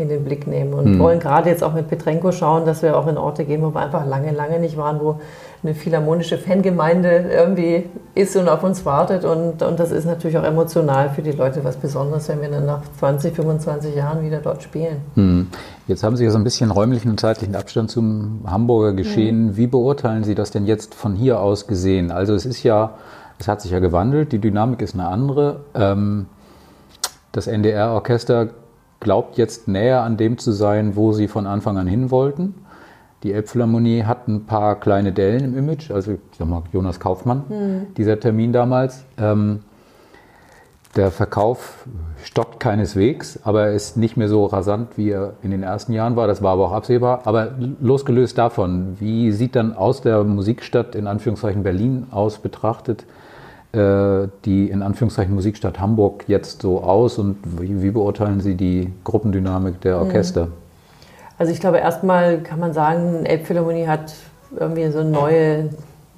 [0.00, 0.98] in den Blick nehmen und hm.
[0.98, 3.80] wollen gerade jetzt auch mit Petrenko schauen, dass wir auch in Orte gehen, wo wir
[3.80, 5.20] einfach lange, lange nicht waren, wo
[5.62, 9.24] eine philharmonische Fangemeinde irgendwie ist und auf uns wartet.
[9.24, 12.64] Und, und das ist natürlich auch emotional für die Leute was Besonderes, wenn wir dann
[12.64, 14.96] nach 20, 25 Jahren wieder dort spielen.
[15.14, 15.48] Hm.
[15.86, 19.48] Jetzt haben Sie ja so ein bisschen räumlichen und zeitlichen Abstand zum Hamburger Geschehen.
[19.48, 19.56] Hm.
[19.56, 22.10] Wie beurteilen Sie das denn jetzt von hier aus gesehen?
[22.10, 22.94] Also es ist ja
[23.40, 25.60] es hat sich ja gewandelt, die Dynamik ist eine andere.
[25.74, 26.26] Ähm,
[27.32, 28.50] das NDR-Orchester
[29.00, 32.54] glaubt jetzt näher an dem zu sein, wo sie von Anfang an hin wollten.
[33.22, 37.44] Die Elbphilharmonie hat ein paar kleine Dellen im Image, also ich sag mal Jonas Kaufmann,
[37.48, 37.94] mhm.
[37.94, 39.04] dieser Termin damals.
[39.18, 39.60] Ähm,
[40.96, 41.86] der Verkauf
[42.24, 46.16] stockt keineswegs, aber er ist nicht mehr so rasant, wie er in den ersten Jahren
[46.16, 46.26] war.
[46.26, 47.22] Das war aber auch absehbar.
[47.24, 53.04] Aber losgelöst davon, wie sieht dann aus der Musikstadt in Anführungszeichen Berlin aus betrachtet
[53.72, 58.92] äh, die in Anführungszeichen Musikstadt Hamburg jetzt so aus und wie, wie beurteilen Sie die
[59.04, 60.06] Gruppendynamik der mhm.
[60.06, 60.48] Orchester?
[61.38, 64.12] Also ich glaube, erstmal kann man sagen, Elbphilharmonie hat
[64.58, 65.70] irgendwie so eine neue,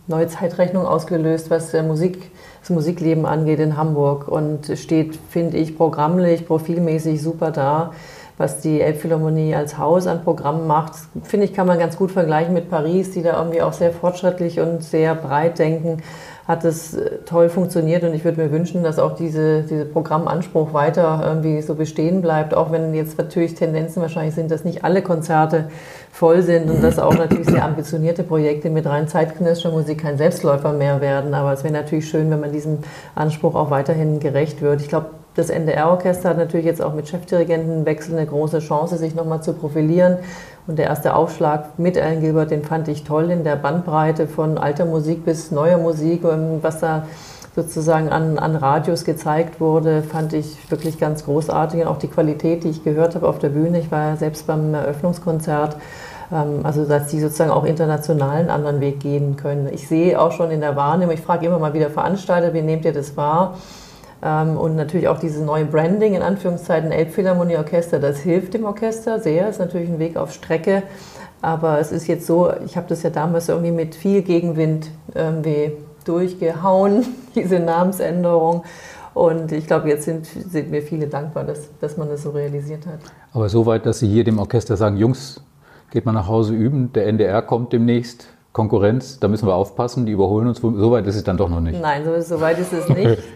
[0.06, 2.30] neue Zeitrechnung ausgelöst, was Musik,
[2.62, 7.92] das Musikleben angeht in Hamburg und steht, finde ich, programmlich, profilmäßig super da.
[8.38, 12.55] Was die Elbphilharmonie als Haus an Programmen macht, finde ich, kann man ganz gut vergleichen
[12.55, 16.03] mit Paris, die da irgendwie auch sehr fortschrittlich und sehr breit denken
[16.46, 20.72] hat es äh, toll funktioniert und ich würde mir wünschen, dass auch diese, diese Programmanspruch
[20.72, 25.02] weiter irgendwie so bestehen bleibt, auch wenn jetzt natürlich Tendenzen wahrscheinlich sind, dass nicht alle
[25.02, 25.68] Konzerte
[26.11, 30.72] voll sind und dass auch natürlich sehr ambitionierte Projekte mit rein zeitgenössischer Musik kein Selbstläufer
[30.72, 31.33] mehr werden.
[31.35, 32.78] Aber es wäre natürlich schön, wenn man diesem
[33.14, 34.81] Anspruch auch weiterhin gerecht wird.
[34.81, 39.42] Ich glaube, das NDR-Orchester hat natürlich jetzt auch mit Chefdirigentenwechsel eine große Chance, sich nochmal
[39.42, 40.18] zu profilieren.
[40.66, 44.59] Und der erste Aufschlag mit Alan Gilbert, den fand ich toll in der Bandbreite von
[44.59, 46.22] alter Musik bis neuer Musik,
[46.62, 47.07] was da
[47.55, 51.83] sozusagen an, an Radios gezeigt wurde, fand ich wirklich ganz großartig.
[51.83, 53.79] Und auch die Qualität, die ich gehört habe auf der Bühne.
[53.79, 55.77] Ich war ja selbst beim Eröffnungskonzert.
[56.33, 59.68] Ähm, also, dass die sozusagen auch international einen anderen Weg gehen können.
[59.72, 62.85] Ich sehe auch schon in der Wahrnehmung, ich frage immer mal wieder Veranstalter, wie nehmt
[62.85, 63.59] ihr das wahr?
[64.22, 69.18] Ähm, und natürlich auch dieses neue Branding, in Anführungszeichen Elbphilharmonie Orchester, das hilft dem Orchester
[69.18, 70.85] sehr, ist natürlich ein Weg auf Strecke.
[71.40, 75.72] Aber es ist jetzt so, ich habe das ja damals irgendwie mit viel Gegenwind irgendwie
[76.04, 77.04] durchgehauen,
[77.35, 78.62] diese Namensänderung.
[79.12, 82.87] Und ich glaube, jetzt sind, sind mir viele dankbar, dass, dass man das so realisiert
[82.87, 83.00] hat.
[83.32, 85.42] Aber so weit, dass Sie hier dem Orchester sagen, Jungs,
[85.90, 90.12] geht mal nach Hause üben, der NDR kommt demnächst, Konkurrenz, da müssen wir aufpassen, die
[90.12, 90.61] überholen uns.
[90.61, 91.80] So weit ist es dann doch noch nicht.
[91.80, 93.22] Nein, so, so weit ist es nicht.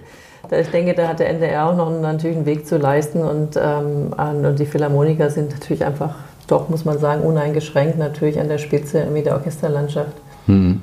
[0.51, 4.13] ich denke, da hat der NDR auch noch natürlich einen Weg zu leisten und, ähm,
[4.17, 6.15] und die Philharmoniker sind natürlich einfach,
[6.47, 10.13] doch muss man sagen, uneingeschränkt natürlich an der Spitze der Orchesterlandschaft.
[10.47, 10.83] Hm.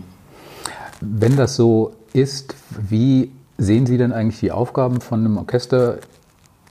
[1.02, 5.98] Wenn das so ist, wie sehen Sie denn eigentlich die Aufgaben von einem Orchester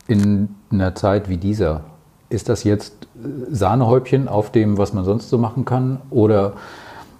[0.08, 1.82] in einer Zeit wie dieser?
[2.28, 2.94] Ist das jetzt
[3.50, 6.00] Sahnehäubchen auf dem, was man sonst so machen kann?
[6.10, 6.54] Oder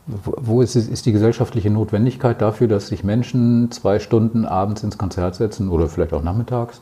[0.07, 5.37] wo ist, ist, die gesellschaftliche Notwendigkeit dafür, dass sich Menschen zwei Stunden abends ins Konzert
[5.37, 6.81] setzen oder vielleicht auch nachmittags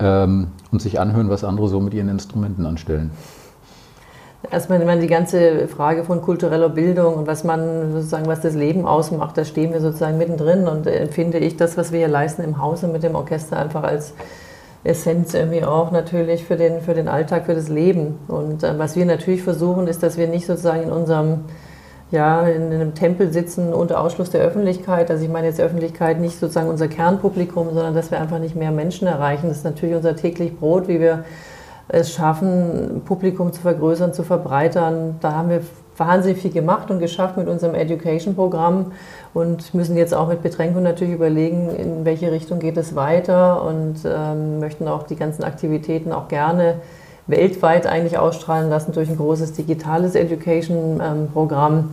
[0.00, 3.10] ähm, und sich anhören, was andere so mit ihren Instrumenten anstellen?
[4.50, 8.86] Erstmal meine, die ganze Frage von kultureller Bildung und was man sozusagen, was das Leben
[8.86, 12.60] ausmacht, da stehen wir sozusagen mittendrin und empfinde ich das, was wir hier leisten im
[12.60, 14.14] Hause mit dem Orchester einfach als
[14.84, 18.18] Essenz irgendwie auch natürlich für den, für den Alltag, für das Leben.
[18.26, 21.40] Und äh, was wir natürlich versuchen, ist, dass wir nicht sozusagen in unserem
[22.12, 25.10] ja, in einem Tempel sitzen unter Ausschluss der Öffentlichkeit.
[25.10, 28.70] Also ich meine jetzt Öffentlichkeit nicht sozusagen unser Kernpublikum, sondern dass wir einfach nicht mehr
[28.70, 29.48] Menschen erreichen.
[29.48, 31.24] Das ist natürlich unser täglich Brot, wie wir
[31.88, 35.16] es schaffen, Publikum zu vergrößern, zu verbreitern.
[35.20, 35.62] Da haben wir
[35.96, 38.92] wahnsinnig viel gemacht und geschafft mit unserem Education-Programm
[39.32, 43.96] und müssen jetzt auch mit Betränko natürlich überlegen, in welche Richtung geht es weiter und
[44.04, 46.76] ähm, möchten auch die ganzen Aktivitäten auch gerne
[47.26, 51.90] weltweit eigentlich ausstrahlen lassen durch ein großes digitales Education-Programm.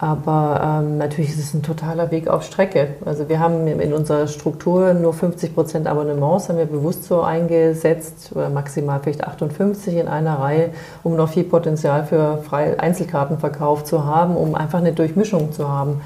[0.00, 2.90] Aber ähm, natürlich ist es ein totaler Weg auf Strecke.
[3.04, 8.30] Also wir haben in unserer Struktur nur 50 Prozent Abonnements, haben wir bewusst so eingesetzt,
[8.32, 10.70] oder maximal vielleicht 58 in einer Reihe,
[11.02, 16.00] um noch viel Potenzial für Einzelkartenverkauf zu haben, um einfach eine Durchmischung zu haben.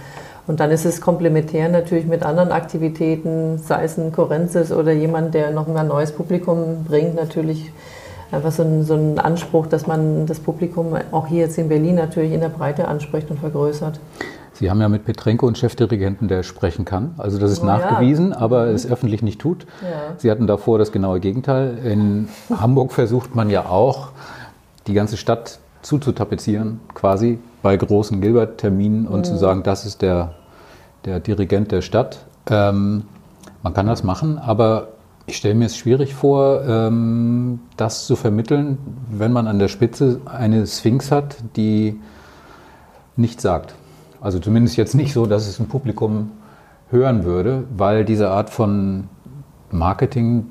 [0.46, 5.34] Und dann ist es komplementär natürlich mit anderen Aktivitäten, sei es ein Korenzis oder jemand,
[5.34, 7.70] der noch ein neues Publikum bringt, natürlich
[8.32, 11.96] einfach so ein, so ein Anspruch, dass man das Publikum auch hier jetzt in Berlin
[11.96, 14.00] natürlich in der Breite anspricht und vergrößert.
[14.54, 17.14] Sie haben ja mit Petrenko einen Chefdirigenten, der sprechen kann.
[17.18, 18.38] Also das ist oh, nachgewiesen, ja.
[18.38, 18.74] aber mhm.
[18.74, 19.66] es öffentlich nicht tut.
[19.82, 20.14] Ja.
[20.18, 21.78] Sie hatten davor das genaue Gegenteil.
[21.84, 22.28] In
[22.60, 24.08] Hamburg versucht man ja auch,
[24.86, 29.24] die ganze Stadt zuzutapezieren, quasi bei großen Gilbert-Terminen und mhm.
[29.24, 30.34] zu sagen, das ist der,
[31.04, 32.24] der Dirigent der Stadt.
[32.50, 33.04] Ähm,
[33.62, 34.88] man kann das machen, aber
[35.32, 38.76] ich stelle mir es schwierig vor, ähm, das zu vermitteln,
[39.10, 41.98] wenn man an der Spitze eine Sphinx hat, die
[43.16, 43.74] nichts sagt.
[44.20, 46.32] Also zumindest jetzt nicht so, dass es ein Publikum
[46.90, 49.04] hören würde, weil diese Art von
[49.70, 50.48] Marketing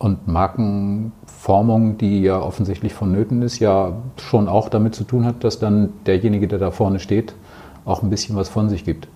[0.00, 5.60] und Markenformung, die ja offensichtlich vonnöten ist, ja schon auch damit zu tun hat, dass
[5.60, 7.36] dann derjenige, der da vorne steht,
[7.84, 9.06] auch ein bisschen was von sich gibt.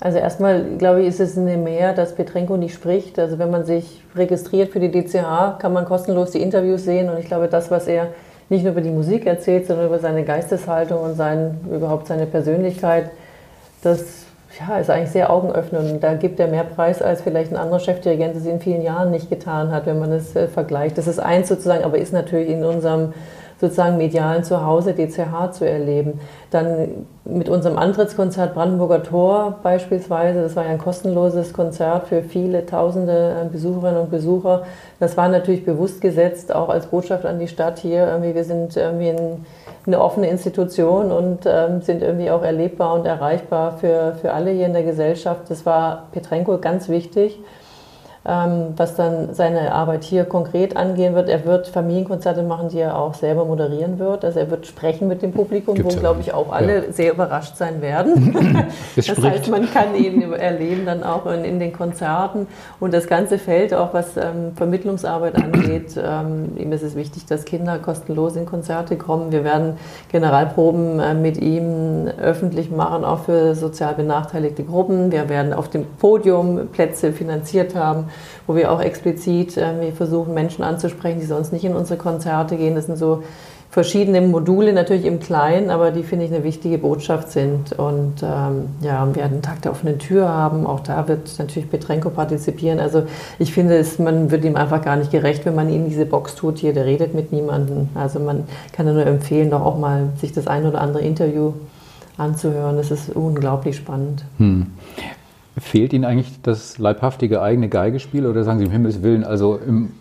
[0.00, 3.18] Also erstmal, glaube ich, ist es eine Mehr, dass Petrenko nicht spricht.
[3.18, 7.10] Also wenn man sich registriert für die DCH, kann man kostenlos die Interviews sehen.
[7.10, 8.08] Und ich glaube, das, was er
[8.48, 13.10] nicht nur über die Musik erzählt, sondern über seine Geisteshaltung und sein, überhaupt seine Persönlichkeit,
[13.82, 14.24] das
[14.58, 15.92] ja, ist eigentlich sehr augenöffnend.
[15.92, 19.10] Und da gibt er mehr Preis, als vielleicht ein anderer Chefdirigent es in vielen Jahren
[19.10, 20.96] nicht getan hat, wenn man es äh, vergleicht.
[20.96, 23.12] Das ist eins sozusagen, aber ist natürlich in unserem
[23.60, 26.18] sozusagen medialen Zuhause DCH zu erleben.
[26.50, 32.64] Dann mit unserem Antrittskonzert Brandenburger Tor beispielsweise, das war ja ein kostenloses Konzert für viele
[32.64, 34.62] tausende äh, Besucherinnen und Besucher.
[34.98, 38.06] Das war natürlich bewusst gesetzt, auch als Botschaft an die Stadt hier.
[38.06, 39.44] Irgendwie, wir sind irgendwie ein,
[39.86, 44.66] eine offene Institution und ähm, sind irgendwie auch erlebbar und erreichbar für, für alle hier
[44.66, 45.42] in der Gesellschaft.
[45.50, 47.38] Das war Petrenko ganz wichtig.
[48.22, 51.30] Ähm, was dann seine Arbeit hier konkret angehen wird.
[51.30, 54.26] Er wird Familienkonzerte machen, die er auch selber moderieren wird.
[54.26, 56.92] Also er wird sprechen mit dem Publikum, Gibt's wo, glaube ich, auch alle ja.
[56.92, 58.68] sehr überrascht sein werden.
[58.94, 62.46] das, das heißt, man kann ihn erleben dann auch in, in, den Konzerten.
[62.78, 67.46] Und das ganze Feld, auch was ähm, Vermittlungsarbeit angeht, ähm, ihm ist es wichtig, dass
[67.46, 69.32] Kinder kostenlos in Konzerte kommen.
[69.32, 69.78] Wir werden
[70.12, 75.10] Generalproben äh, mit ihm öffentlich machen, auch für sozial benachteiligte Gruppen.
[75.10, 78.09] Wir werden auf dem Podium Plätze finanziert haben
[78.46, 82.74] wo wir auch explizit äh, versuchen, Menschen anzusprechen, die sonst nicht in unsere Konzerte gehen.
[82.74, 83.22] Das sind so
[83.70, 87.72] verschiedene Module, natürlich im Kleinen, aber die, finde ich, eine wichtige Botschaft sind.
[87.72, 90.66] Und ähm, ja, wir werden einen Tag der offenen Tür haben.
[90.66, 92.80] Auch da wird natürlich Petrenko partizipieren.
[92.80, 93.04] Also
[93.38, 96.34] ich finde, es, man wird ihm einfach gar nicht gerecht, wenn man in diese Box
[96.34, 96.72] tut hier.
[96.72, 97.88] Der redet mit niemandem.
[97.94, 101.52] Also man kann nur empfehlen, doch auch mal sich das ein oder andere Interview
[102.18, 102.76] anzuhören.
[102.76, 104.24] Das ist unglaublich spannend.
[104.38, 104.66] Hm.
[105.60, 109.92] Fehlt Ihnen eigentlich das leibhaftige eigene Geigespiel oder sagen Sie im Himmels Willen, also im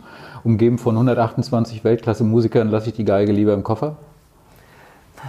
[0.44, 3.98] umgeben von 128 Weltklasse-Musikern lasse ich die Geige lieber im Koffer?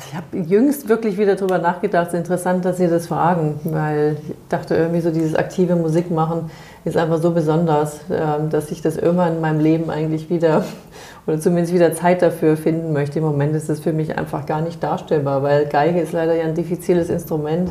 [0.07, 2.09] Ich habe jüngst wirklich wieder darüber nachgedacht.
[2.09, 6.13] Es ist interessant, dass Sie das fragen, weil ich dachte irgendwie so dieses aktive Musik
[6.13, 6.49] machen
[6.85, 10.65] ist einfach so besonders, ähm, dass ich das irgendwann in meinem Leben eigentlich wieder
[11.27, 13.19] oder zumindest wieder Zeit dafür finden möchte.
[13.19, 16.45] Im Moment ist das für mich einfach gar nicht darstellbar, weil Geige ist leider ja
[16.45, 17.71] ein diffiziles Instrument,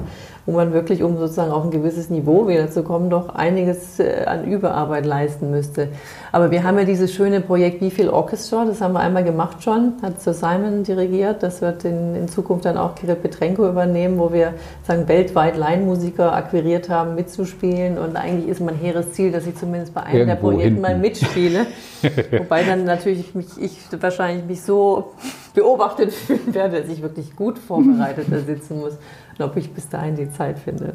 [0.50, 4.26] wo man wirklich, um sozusagen auf ein gewisses Niveau wieder zu kommen, doch einiges äh,
[4.26, 5.90] an Überarbeit leisten müsste.
[6.32, 9.64] Aber wir haben ja dieses schöne Projekt Wie viel Orchestra, das haben wir einmal gemacht
[9.64, 14.18] schon, hat Sir Simon dirigiert, das wird in, in Zukunft dann auch Kirill Petrenko übernehmen,
[14.18, 14.56] wo wir
[14.88, 19.94] sagen, weltweit Laienmusiker akquiriert haben, mitzuspielen und eigentlich ist mein hehres Ziel, dass ich zumindest
[19.94, 21.68] bei einem Irgendwo der Projekte mal mitspiele.
[22.40, 25.12] Wobei dann natürlich mich, ich wahrscheinlich mich so
[25.54, 28.98] beobachtet fühlen werde, dass ich wirklich gut vorbereitet da sitzen muss.
[29.38, 30.94] Und ob ich bis dahin die Zeit finde,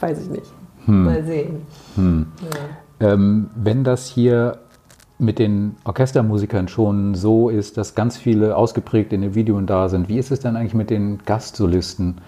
[0.00, 0.52] weiß ich nicht.
[0.84, 1.04] Hm.
[1.04, 1.62] Mal sehen.
[1.96, 2.26] Hm.
[3.00, 3.12] Ja.
[3.12, 4.58] Ähm, wenn das hier
[5.18, 10.08] mit den Orchestermusikern schon so ist, dass ganz viele ausgeprägt in den Videos da sind,
[10.08, 12.18] wie ist es denn eigentlich mit den Gastsolisten?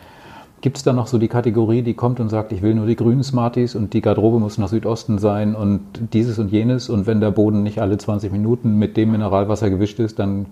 [0.60, 2.96] Gibt es da noch so die Kategorie, die kommt und sagt, ich will nur die
[2.96, 5.80] grünen Smarties und die Garderobe muss nach Südosten sein und
[6.12, 10.00] dieses und jenes und wenn der Boden nicht alle 20 Minuten mit dem Mineralwasser gewischt
[10.00, 10.46] ist, dann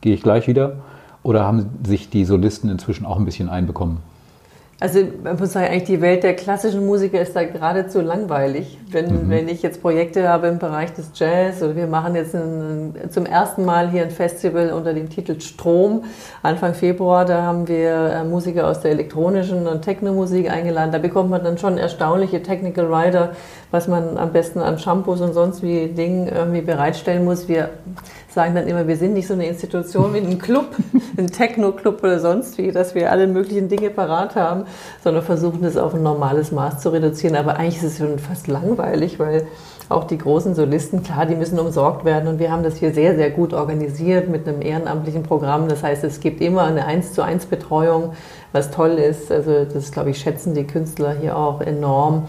[0.00, 0.76] gehe ich gleich wieder?
[1.22, 3.98] Oder haben sich die Solisten inzwischen auch ein bisschen einbekommen?
[4.82, 8.78] Also man muss sagen, eigentlich die Welt der klassischen Musiker ist da geradezu langweilig.
[8.90, 9.28] Wenn, mhm.
[9.30, 13.26] wenn ich jetzt Projekte habe im Bereich des Jazz oder wir machen jetzt ein, zum
[13.26, 16.04] ersten Mal hier ein Festival unter dem Titel Strom.
[16.42, 20.92] Anfang Februar, da haben wir äh, Musiker aus der elektronischen und Technomusik eingeladen.
[20.92, 23.32] Da bekommt man dann schon erstaunliche Technical Rider,
[23.70, 27.48] was man am besten an Shampoos und sonst wie Dingen irgendwie bereitstellen muss.
[27.48, 27.68] Wir
[28.32, 30.76] sagen dann immer, wir sind nicht so eine Institution wie ein Club,
[31.16, 34.64] ein Techno-Club oder sonst wie, dass wir alle möglichen Dinge parat haben,
[35.02, 37.36] sondern versuchen es auf ein normales Maß zu reduzieren.
[37.36, 39.46] Aber eigentlich ist es schon fast langweilig, weil
[39.88, 43.16] auch die großen Solisten, klar, die müssen umsorgt werden und wir haben das hier sehr,
[43.16, 45.68] sehr gut organisiert mit einem ehrenamtlichen Programm.
[45.68, 48.12] Das heißt, es gibt immer eine 1 zu 1 Betreuung,
[48.52, 49.32] was toll ist.
[49.32, 52.28] Also das, glaube ich, schätzen die Künstler hier auch enorm.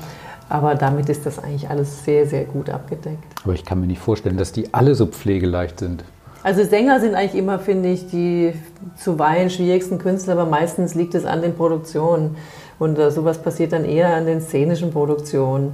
[0.52, 3.24] Aber damit ist das eigentlich alles sehr, sehr gut abgedeckt.
[3.46, 6.04] Aber ich kann mir nicht vorstellen, dass die alle so pflegeleicht sind.
[6.44, 8.54] Also Sänger sind eigentlich immer, finde ich, die
[8.98, 12.36] zuweilen schwierigsten Künstler, aber meistens liegt es an den Produktionen.
[12.80, 15.72] Und äh, sowas passiert dann eher an den szenischen Produktionen.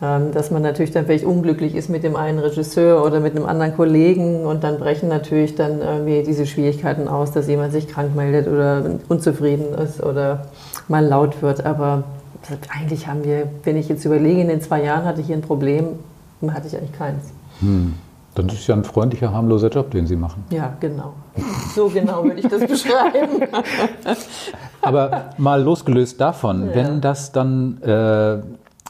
[0.00, 3.46] Ähm, dass man natürlich dann vielleicht unglücklich ist mit dem einen Regisseur oder mit einem
[3.46, 8.14] anderen Kollegen und dann brechen natürlich dann irgendwie diese Schwierigkeiten aus, dass jemand sich krank
[8.14, 10.48] meldet oder unzufrieden ist oder
[10.88, 11.64] mal laut wird.
[11.64, 12.04] Aber
[12.68, 15.42] eigentlich haben wir, wenn ich jetzt überlege, in den zwei Jahren hatte ich hier ein
[15.42, 15.86] Problem,
[16.48, 17.32] hatte ich eigentlich keins.
[17.60, 17.94] Hm.
[18.34, 20.44] Dann ist es ja ein freundlicher, harmloser Job, den Sie machen.
[20.50, 21.14] Ja, genau.
[21.74, 23.48] So genau würde ich das beschreiben.
[24.82, 26.74] Aber mal losgelöst davon, ja.
[26.74, 28.38] wenn das dann äh,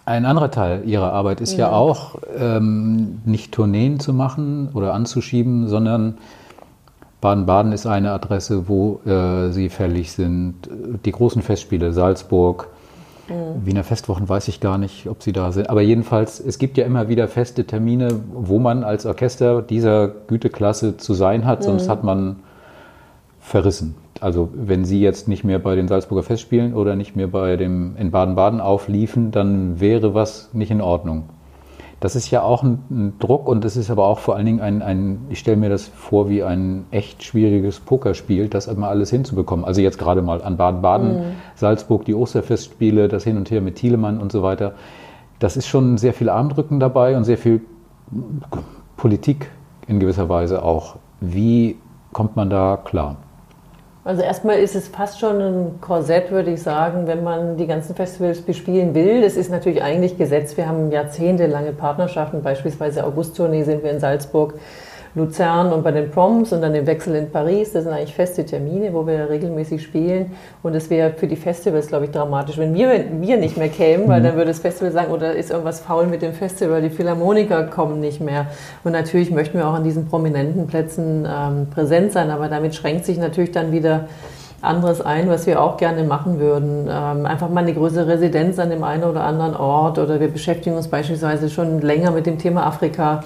[0.05, 4.95] ein anderer Teil Ihrer Arbeit ist ja, ja auch ähm, nicht Tourneen zu machen oder
[4.95, 6.19] anzuschieben, sondern
[7.21, 10.55] Baden-Baden ist eine Adresse, wo äh, Sie fällig sind.
[11.05, 12.69] Die großen Festspiele, Salzburg,
[13.29, 13.67] Mhm.
[13.67, 15.71] Wiener Festwochen weiß ich gar nicht, ob sie da sind.
[15.71, 20.97] Aber jedenfalls, es gibt ja immer wieder feste Termine, wo man als Orchester dieser Güteklasse
[20.97, 21.65] zu sein hat, mhm.
[21.65, 22.37] sonst hat man
[23.41, 23.95] verrissen.
[24.21, 27.97] Also wenn Sie jetzt nicht mehr bei den Salzburger Festspielen oder nicht mehr bei dem
[27.97, 31.25] in Baden-Baden aufliefen, dann wäre was nicht in Ordnung.
[32.07, 34.61] Das ist ja auch ein, ein Druck und es ist aber auch vor allen Dingen
[34.61, 39.11] ein, ein ich stelle mir das vor wie ein echt schwieriges Pokerspiel, das immer alles
[39.11, 39.65] hinzubekommen.
[39.65, 41.23] Also jetzt gerade mal an Baden-Baden, mhm.
[41.57, 44.75] Salzburg, die Osterfestspiele, das Hin und Her mit Thielemann und so weiter.
[45.41, 47.61] Das ist schon sehr viel Armdrücken dabei und sehr viel
[48.97, 49.51] Politik
[49.89, 50.99] in gewisser Weise auch.
[51.21, 51.77] Wie
[52.13, 53.17] kommt man da klar?
[54.07, 57.97] Also erstmal ist es fast schon ein Korsett, würde ich sagen, wenn man die ganzen
[57.97, 59.21] Festivals bespielen will.
[59.21, 60.57] Das ist natürlich eigentlich Gesetz.
[60.57, 64.55] Wir haben jahrzehntelange Partnerschaften, beispielsweise August-Tournee sind wir in Salzburg
[65.17, 67.73] Luzern und bei den Proms und dann den Wechsel in Paris.
[67.73, 70.33] Das sind eigentlich feste Termine, wo wir regelmäßig spielen.
[70.63, 73.71] Und es wäre für die Festivals, glaube ich, dramatisch, wenn wir, wenn wir nicht mehr
[73.71, 74.25] kämen, weil mhm.
[74.25, 77.99] dann würde das Festival sagen, oder ist irgendwas faul mit dem Festival, die Philharmoniker kommen
[77.99, 78.49] nicht mehr.
[78.85, 83.07] Und natürlich möchten wir auch an diesen prominenten Plätzen ähm, präsent sein, aber damit schränkt
[83.07, 84.09] sich natürlich dann wieder
[84.61, 86.89] anderes ein, was wir auch gerne machen würden.
[86.91, 90.77] Ähm, einfach mal eine größere Residenz an dem einen oder anderen Ort oder wir beschäftigen
[90.77, 93.23] uns beispielsweise schon länger mit dem Thema Afrika,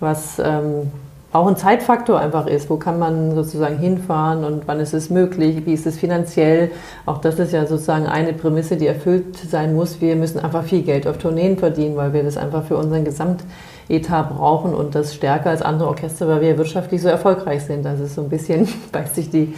[0.00, 0.90] was ähm,
[1.36, 2.70] auch ein Zeitfaktor einfach ist.
[2.70, 5.66] Wo kann man sozusagen hinfahren und wann ist es möglich?
[5.66, 6.70] Wie ist es finanziell?
[7.04, 10.00] Auch das ist ja sozusagen eine Prämisse, die erfüllt sein muss.
[10.00, 14.36] Wir müssen einfach viel Geld auf Tourneen verdienen, weil wir das einfach für unseren Gesamtetat
[14.36, 17.84] brauchen und das stärker als andere Orchester, weil wir wirtschaftlich so erfolgreich sind.
[17.84, 19.54] Das ist so ein bisschen, beißt sich die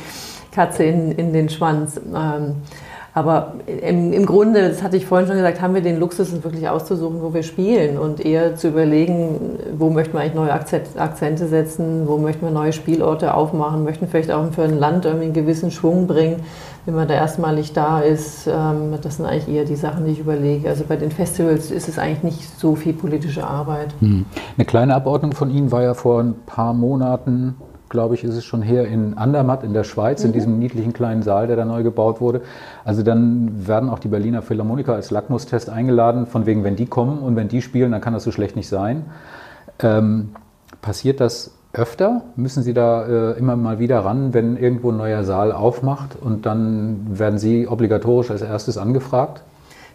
[0.52, 2.00] Katze in, in den Schwanz.
[2.14, 2.56] Ähm,
[3.18, 6.44] Aber im, im, Grunde, das hatte ich vorhin schon gesagt, haben wir den Luxus, uns
[6.44, 11.48] wirklich auszusuchen, wo wir spielen und eher zu überlegen, wo möchten wir eigentlich neue Akzente
[11.48, 15.34] setzen, wo möchten wir neue Spielorte aufmachen, möchten vielleicht auch für ein Land irgendwie einen
[15.34, 16.44] gewissen Schwung bringen,
[16.86, 18.46] wenn man da erstmalig da ist.
[18.46, 20.68] Ähm, das sind eigentlich eher die Sachen, die ich überlege.
[20.68, 23.94] Also bei den Festivals ist es eigentlich nicht so viel politische Arbeit.
[23.98, 24.26] Hm.
[24.56, 27.56] Eine kleine Abordnung von Ihnen war ja vor ein paar Monaten
[27.88, 30.26] glaube ich, ist es schon her in Andermatt in der Schweiz, mhm.
[30.26, 32.42] in diesem niedlichen kleinen Saal, der da neu gebaut wurde.
[32.84, 37.18] Also dann werden auch die Berliner Philharmoniker als Lackmustest eingeladen, von wegen, wenn die kommen
[37.18, 39.06] und wenn die spielen, dann kann das so schlecht nicht sein.
[39.80, 40.30] Ähm,
[40.82, 42.22] passiert das öfter?
[42.36, 46.46] Müssen Sie da äh, immer mal wieder ran, wenn irgendwo ein neuer Saal aufmacht und
[46.46, 49.42] dann werden Sie obligatorisch als erstes angefragt?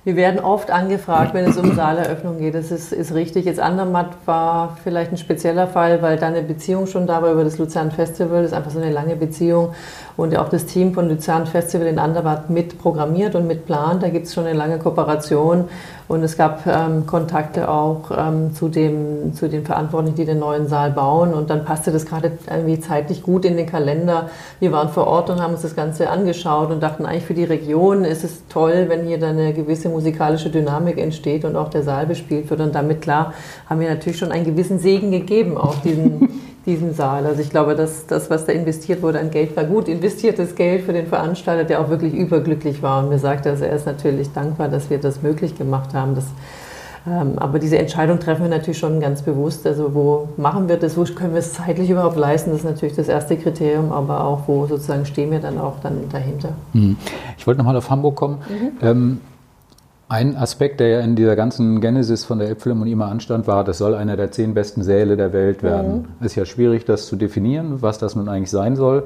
[0.06, 2.56] Wir werden oft angefragt, wenn es um Saaleröffnung geht.
[2.56, 3.46] Das ist, ist richtig.
[3.46, 7.46] Jetzt Andermatt war vielleicht ein spezieller Fall, weil da eine Beziehung schon da war über
[7.46, 8.42] das Luzern Festival.
[8.42, 9.74] Das ist einfach so eine lange Beziehung.
[10.18, 14.04] Und auch das Team von Luzern Festival in Andermatt mit programmiert und mit plant.
[14.04, 15.70] Da gibt es schon eine lange Kooperation.
[16.08, 20.68] Und es gab ähm, Kontakte auch ähm, zu, dem, zu den Verantwortlichen, die den neuen
[20.68, 21.34] Saal bauen.
[21.34, 24.30] Und dann passte das gerade irgendwie zeitlich gut in den Kalender.
[24.60, 27.46] Wir waren vor Ort und haben uns das Ganze angeschaut und dachten eigentlich für die
[27.46, 31.84] Region ist es toll, wenn hier dann eine gewisse musikalische Dynamik entsteht und auch der
[31.84, 32.60] Saal bespielt wird.
[32.60, 33.34] Und damit klar
[33.70, 36.30] haben wir natürlich schon einen gewissen Segen gegeben auf diesen
[36.66, 37.26] diesen Saal.
[37.26, 40.84] Also ich glaube, dass das, was da investiert wurde an Geld, war gut investiertes Geld
[40.84, 44.32] für den Veranstalter, der auch wirklich überglücklich war und mir sagte, also er ist natürlich
[44.32, 46.16] dankbar, dass wir das möglich gemacht haben.
[46.16, 46.26] Das,
[47.06, 49.68] ähm, aber diese Entscheidung treffen wir natürlich schon ganz bewusst.
[49.68, 52.96] Also wo machen wir das, wo können wir es zeitlich überhaupt leisten, das ist natürlich
[52.96, 56.50] das erste Kriterium, aber auch wo sozusagen stehen wir dann auch dann dahinter.
[56.72, 56.96] Hm.
[57.38, 58.38] Ich wollte nochmal auf Hamburg kommen.
[58.50, 58.88] Mhm.
[58.88, 59.20] Ähm,
[60.10, 63.78] ein Aspekt, der ja in dieser ganzen Genesis von der Elbphilharmonie immer anstand, war, das
[63.78, 66.08] soll einer der zehn besten Säle der Welt werden.
[66.20, 66.26] Mhm.
[66.26, 69.04] Ist ja schwierig, das zu definieren, was das nun eigentlich sein soll.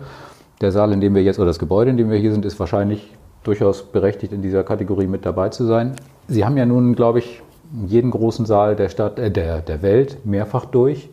[0.60, 2.60] Der Saal, in dem wir jetzt, oder das Gebäude, in dem wir hier sind, ist
[2.60, 5.94] wahrscheinlich durchaus berechtigt, in dieser Kategorie mit dabei zu sein.
[6.28, 7.42] Sie haben ja nun, glaube ich,
[7.86, 11.10] jeden großen Saal der Stadt, äh, der, der Welt mehrfach durch.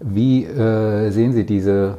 [0.00, 1.98] Wie äh, sehen Sie diese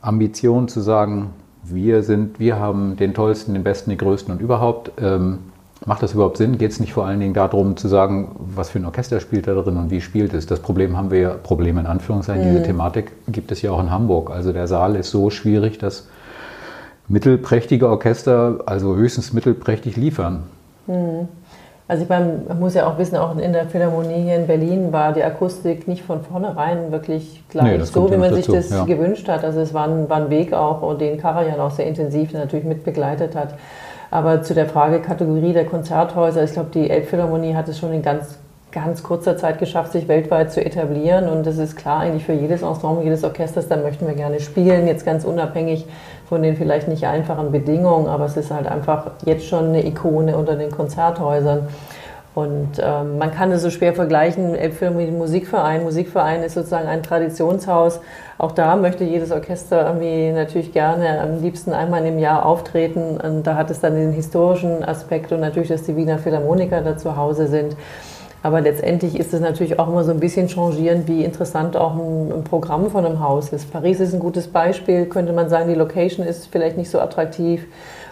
[0.00, 1.30] Ambition zu sagen,
[1.62, 4.92] wir sind, wir haben den tollsten, den besten, den größten und überhaupt?
[4.98, 5.38] Ähm,
[5.86, 6.56] Macht das überhaupt Sinn?
[6.56, 9.54] Geht es nicht vor allen Dingen darum zu sagen, was für ein Orchester spielt da
[9.54, 10.46] drin und wie spielt es?
[10.46, 12.52] Das Problem haben wir ja, Problem in Anführungszeichen, mhm.
[12.52, 14.30] diese Thematik gibt es ja auch in Hamburg.
[14.30, 16.08] Also der Saal ist so schwierig, dass
[17.06, 20.44] mittelprächtige Orchester, also höchstens mittelprächtig liefern.
[20.86, 21.28] Mhm.
[21.86, 24.90] Also ich meine, man muss ja auch wissen, auch in der Philharmonie hier in Berlin
[24.90, 28.86] war die Akustik nicht von vornherein wirklich gleich nee, so, wie man sich das ja.
[28.86, 29.44] gewünscht hat.
[29.44, 33.36] Also es war ein, war ein Weg auch, den Karajan auch sehr intensiv natürlich mitbegleitet
[33.36, 33.50] hat.
[34.14, 38.00] Aber zu der Frage Kategorie der Konzerthäuser, ich glaube, die Elbphilharmonie hat es schon in
[38.00, 38.38] ganz,
[38.70, 41.28] ganz kurzer Zeit geschafft, sich weltweit zu etablieren.
[41.28, 44.86] Und das ist klar eigentlich für jedes Ensemble, jedes Orchester, da möchten wir gerne spielen,
[44.86, 45.86] jetzt ganz unabhängig
[46.28, 50.36] von den vielleicht nicht einfachen Bedingungen, aber es ist halt einfach jetzt schon eine Ikone
[50.36, 51.66] unter den Konzerthäusern.
[52.34, 55.84] Und ähm, man kann es so schwer vergleichen, Elbphilharmonie mit dem Musikverein.
[55.84, 58.00] Musikverein ist sozusagen ein Traditionshaus.
[58.38, 63.18] Auch da möchte jedes Orchester irgendwie natürlich gerne am liebsten einmal im Jahr auftreten.
[63.18, 66.96] Und da hat es dann den historischen Aspekt und natürlich, dass die Wiener Philharmoniker da
[66.96, 67.76] zu Hause sind.
[68.42, 72.30] Aber letztendlich ist es natürlich auch immer so ein bisschen changierend, wie interessant auch ein,
[72.30, 73.72] ein, Programm von einem Haus ist.
[73.72, 77.66] Paris ist ein gutes Beispiel, könnte man sagen, die Location ist vielleicht nicht so attraktiv.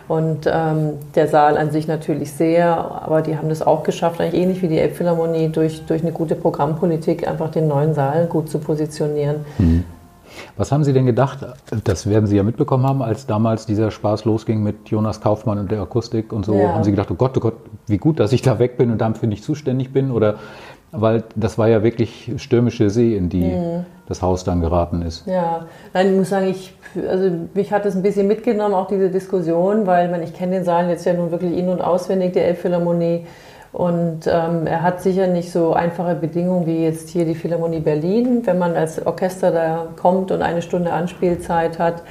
[0.09, 4.43] Und ähm, der Saal an sich natürlich sehr, aber die haben das auch geschafft, eigentlich
[4.43, 8.59] ähnlich wie die Elbphilharmonie, durch, durch eine gute Programmpolitik einfach den neuen Saal gut zu
[8.59, 9.37] positionieren.
[9.59, 9.85] Mhm.
[10.57, 11.47] Was haben Sie denn gedacht?
[11.85, 15.71] Das werden Sie ja mitbekommen haben, als damals dieser Spaß losging mit Jonas Kaufmann und
[15.71, 16.55] der Akustik und so.
[16.55, 16.75] Ja.
[16.75, 17.55] Haben Sie gedacht, oh Gott, oh Gott,
[17.87, 20.11] wie gut, dass ich da weg bin und dafür nicht zuständig bin?
[20.11, 20.37] Oder
[20.93, 23.87] weil das war ja wirklich stürmische See, in die mhm.
[24.07, 25.27] das Haus dann geraten ist.
[25.27, 26.75] Ja, nein, ich muss sagen, ich,
[27.09, 30.65] also mich hat es ein bisschen mitgenommen, auch diese Diskussion, weil man, ich kenne den
[30.65, 33.27] Saal jetzt ja nun wirklich in- und auswendig, der Elbphilharmonie.
[33.73, 38.43] Und ähm, er hat sicher nicht so einfache Bedingungen wie jetzt hier die Philharmonie Berlin,
[38.45, 42.03] wenn man als Orchester da kommt und eine Stunde Anspielzeit hat.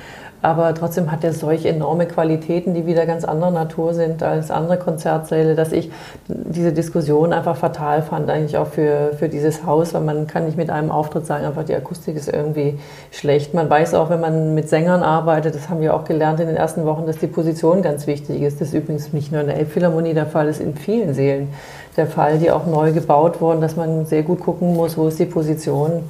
[0.41, 4.77] Aber trotzdem hat er solch enorme Qualitäten, die wieder ganz anderer Natur sind als andere
[4.77, 5.91] Konzertsäle, dass ich
[6.27, 10.57] diese Diskussion einfach fatal fand, eigentlich auch für, für dieses Haus, weil man kann nicht
[10.57, 12.79] mit einem Auftritt sagen, einfach die Akustik ist irgendwie
[13.11, 13.53] schlecht.
[13.53, 16.57] Man weiß auch, wenn man mit Sängern arbeitet, das haben wir auch gelernt in den
[16.57, 18.61] ersten Wochen, dass die Position ganz wichtig ist.
[18.61, 21.49] Das ist übrigens nicht nur in der Elbphilharmonie der Fall, das ist in vielen Seelen
[21.97, 25.19] der Fall, die auch neu gebaut wurden, dass man sehr gut gucken muss, wo ist
[25.19, 26.03] die Position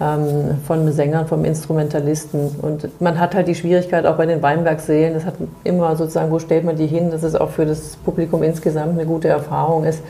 [0.00, 2.48] ähm, von Sängern, vom Instrumentalisten.
[2.62, 6.38] Und man hat halt die Schwierigkeit auch bei den Weinbergseelen, das hat immer sozusagen, wo
[6.38, 10.02] stellt man die hin, dass es auch für das Publikum insgesamt eine gute Erfahrung ist.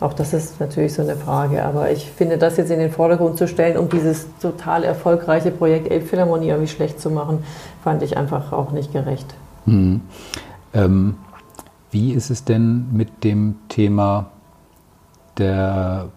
[0.00, 1.64] Auch das ist natürlich so eine Frage.
[1.64, 5.90] Aber ich finde, das jetzt in den Vordergrund zu stellen, um dieses total erfolgreiche Projekt
[5.90, 7.42] Elbphilharmonie irgendwie schlecht zu machen,
[7.82, 9.34] fand ich einfach auch nicht gerecht.
[9.66, 10.02] Mhm.
[10.74, 11.14] Ähm
[11.90, 14.26] Wie ist es denn mit dem Thema
[15.38, 16.10] der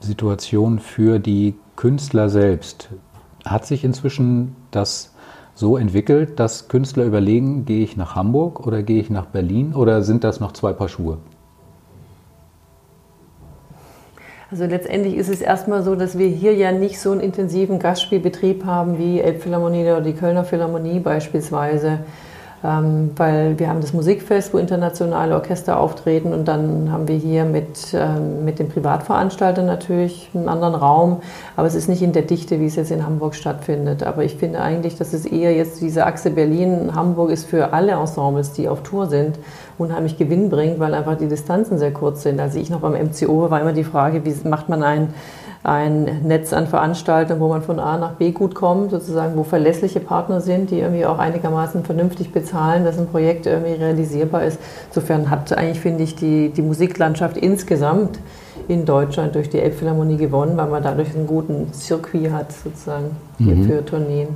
[0.00, 2.90] Situation für die Künstler selbst?
[3.44, 5.12] Hat sich inzwischen das
[5.52, 10.02] so entwickelt, dass Künstler überlegen, gehe ich nach Hamburg oder gehe ich nach Berlin oder
[10.02, 11.18] sind das noch zwei Paar Schuhe?
[14.48, 18.64] Also letztendlich ist es erstmal so, dass wir hier ja nicht so einen intensiven Gastspielbetrieb
[18.64, 21.98] haben wie Elbphilharmonie oder die Kölner Philharmonie beispielsweise.
[22.64, 27.44] Ähm, weil wir haben das Musikfest, wo internationale Orchester auftreten und dann haben wir hier
[27.44, 31.22] mit, ähm, mit dem Privatveranstalter natürlich einen anderen Raum,
[31.56, 34.04] aber es ist nicht in der Dichte, wie es jetzt in Hamburg stattfindet.
[34.04, 38.52] Aber ich finde eigentlich, dass es eher jetzt diese Achse Berlin-Hamburg ist für alle Ensembles,
[38.52, 39.40] die auf Tour sind,
[39.76, 42.38] unheimlich Gewinn bringt, weil einfach die Distanzen sehr kurz sind.
[42.38, 45.14] Als ich noch beim MCO war immer die Frage, wie macht man ein
[45.64, 50.00] ein Netz an Veranstaltern, wo man von A nach B gut kommt, sozusagen, wo verlässliche
[50.00, 54.58] Partner sind, die irgendwie auch einigermaßen vernünftig bezahlen, dass ein Projekt irgendwie realisierbar ist.
[54.88, 58.18] Insofern hat eigentlich, finde ich, die, die Musiklandschaft insgesamt
[58.66, 63.64] in Deutschland durch die Elbphilharmonie gewonnen, weil man dadurch einen guten Circuit hat, sozusagen, mhm.
[63.64, 64.28] für Tourneen.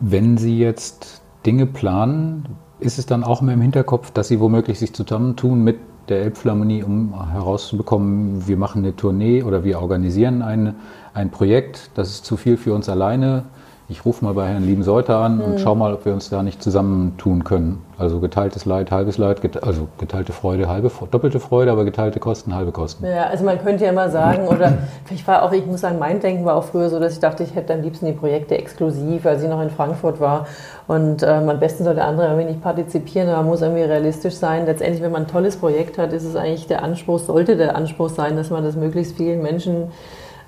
[0.00, 2.44] Wenn Sie jetzt Dinge planen,
[2.80, 6.82] ist es dann auch immer im Hinterkopf, dass Sie womöglich sich zusammentun mit der Elbphilharmonie,
[6.82, 10.74] um herauszubekommen, wir machen eine Tournee oder wir organisieren ein,
[11.14, 13.44] ein Projekt, das ist zu viel für uns alleine
[13.90, 15.44] ich rufe mal bei Herrn Lieben-Seuter an mhm.
[15.44, 17.82] und schau mal, ob wir uns da nicht zusammentun können.
[17.96, 22.54] Also geteiltes Leid, halbes Leid, get also geteilte Freude, halbe, doppelte Freude, aber geteilte Kosten,
[22.54, 23.06] halbe Kosten.
[23.06, 24.74] Ja, also man könnte ja immer sagen, oder
[25.10, 27.42] ich war auch, ich muss sagen, mein Denken war auch früher so, dass ich dachte,
[27.42, 30.46] ich hätte am liebsten die Projekte exklusiv, als ich noch in Frankfurt war.
[30.86, 34.34] Und ähm, am besten soll der andere irgendwie nicht partizipieren, aber man muss irgendwie realistisch
[34.34, 34.66] sein.
[34.66, 38.10] Letztendlich, wenn man ein tolles Projekt hat, ist es eigentlich der Anspruch, sollte der Anspruch
[38.10, 39.88] sein, dass man das möglichst vielen Menschen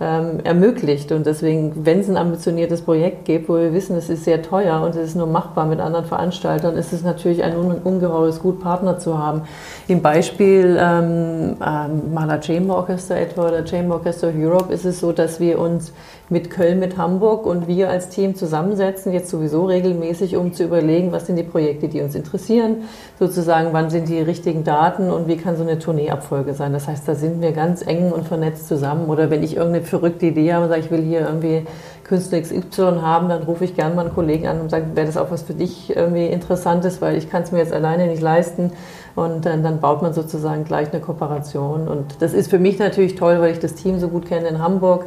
[0.01, 1.13] ähm, ermöglicht.
[1.13, 4.83] Und deswegen, wenn es ein ambitioniertes Projekt gibt, wo wir wissen, es ist sehr teuer
[4.83, 8.99] und es ist nur machbar mit anderen Veranstaltern, ist es natürlich ein ungeheures Gut, Partner
[8.99, 9.43] zu haben.
[9.89, 15.13] Im Beispiel ähm, ähm, Maler Chamber Orchester etwa oder Chamber Orchester Europe ist es so,
[15.13, 15.93] dass wir uns
[16.31, 21.11] mit Köln, mit Hamburg und wir als Team zusammensetzen, jetzt sowieso regelmäßig, um zu überlegen,
[21.11, 22.85] was sind die Projekte, die uns interessieren,
[23.19, 26.73] sozusagen, wann sind die richtigen Daten und wie kann so eine Tourneeabfolge sein.
[26.73, 29.09] Das heißt, da sind wir ganz eng und vernetzt zusammen.
[29.09, 31.65] Oder wenn ich irgendeine verrückte Idee habe und sage, ich will hier irgendwie
[32.05, 35.17] Künstler XY haben, dann rufe ich gerne mal einen Kollegen an und sage, wäre das
[35.17, 38.73] auch was für dich irgendwie Interessantes, weil ich kann es mir jetzt alleine nicht leisten.
[39.17, 41.89] Und dann, dann, baut man sozusagen gleich eine Kooperation.
[41.89, 44.63] Und das ist für mich natürlich toll, weil ich das Team so gut kenne in
[44.63, 45.07] Hamburg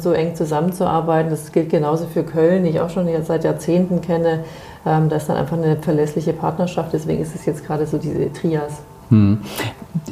[0.00, 1.30] so eng zusammenzuarbeiten.
[1.30, 4.44] Das gilt genauso für Köln, die ich auch schon seit Jahrzehnten kenne.
[4.86, 6.92] Ähm, das ist dann einfach eine verlässliche Partnerschaft.
[6.92, 8.82] Deswegen ist es jetzt gerade so diese Trias.
[9.10, 9.38] Hm.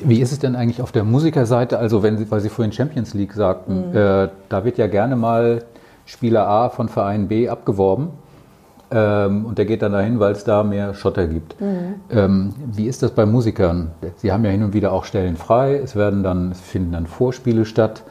[0.02, 1.78] Wie ist es denn eigentlich auf der Musikerseite?
[1.78, 3.96] Also, wenn Sie, weil Sie vorhin Champions League sagten, mhm.
[3.96, 5.64] äh, da wird ja gerne mal
[6.04, 8.10] Spieler A von Verein B abgeworben.
[8.90, 11.60] Ähm, und der geht dann dahin, weil es da mehr Schotter gibt.
[11.60, 11.94] Mhm.
[12.10, 13.90] Ähm, wie ist das bei Musikern?
[14.16, 15.76] Sie haben ja hin und wieder auch Stellen frei.
[15.76, 18.02] Es werden dann, es finden dann Vorspiele statt.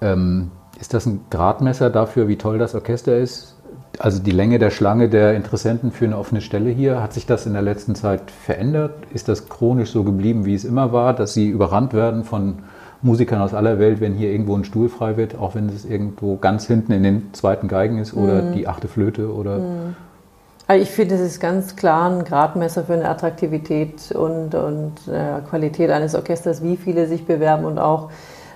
[0.00, 3.56] Ähm, ist das ein Gradmesser dafür, wie toll das Orchester ist?
[3.98, 7.46] Also die Länge der Schlange der Interessenten für eine offene Stelle hier, hat sich das
[7.46, 8.92] in der letzten Zeit verändert?
[9.12, 12.56] Ist das chronisch so geblieben, wie es immer war, dass sie überrannt werden von
[13.02, 16.36] Musikern aus aller Welt, wenn hier irgendwo ein Stuhl frei wird, auch wenn es irgendwo
[16.36, 18.52] ganz hinten in den zweiten Geigen ist oder mhm.
[18.54, 19.96] die achte Flöte oder mhm.
[20.66, 25.42] Also ich finde, es ist ganz klar ein Gradmesser für eine Attraktivität und, und äh,
[25.48, 28.10] Qualität eines Orchesters, wie viele sich bewerben und auch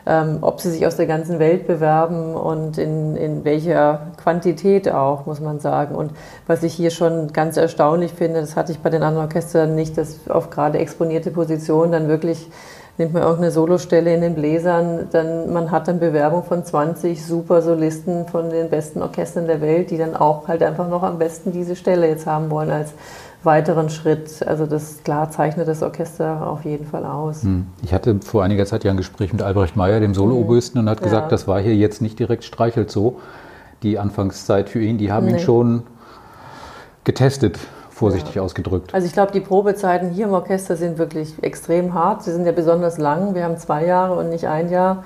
[0.09, 5.26] ähm, ob sie sich aus der ganzen Welt bewerben und in, in welcher Quantität auch,
[5.26, 5.94] muss man sagen.
[5.94, 6.12] Und
[6.46, 9.98] was ich hier schon ganz erstaunlich finde, das hatte ich bei den anderen Orchestern nicht,
[9.98, 12.48] dass auf gerade exponierte Positionen dann wirklich
[12.96, 17.62] nimmt man irgendeine Solostelle in den Bläsern, dann man hat dann Bewerbung von 20 super
[17.62, 21.52] Solisten von den besten Orchestern der Welt, die dann auch halt einfach noch am besten
[21.52, 22.92] diese Stelle jetzt haben wollen als
[23.45, 24.47] weiteren Schritt.
[24.47, 27.43] Also das klar zeichnet das Orchester auf jeden Fall aus.
[27.43, 27.66] Hm.
[27.82, 31.03] Ich hatte vor einiger Zeit ja ein Gespräch mit Albrecht Meyer, dem Solo-Oboisten, und hat
[31.03, 31.28] gesagt, ja.
[31.28, 33.20] das war hier jetzt nicht direkt streichelt so,
[33.82, 34.99] die Anfangszeit für ihn.
[34.99, 35.32] Die haben nee.
[35.32, 35.84] ihn schon
[37.05, 37.59] getestet,
[37.91, 38.43] vorsichtig ja.
[38.43, 38.93] ausgedrückt.
[38.93, 42.24] Also ich glaube, die Probezeiten hier im Orchester sind wirklich extrem hart.
[42.24, 43.34] Sie sind ja besonders lang.
[43.34, 45.05] Wir haben zwei Jahre und nicht ein Jahr.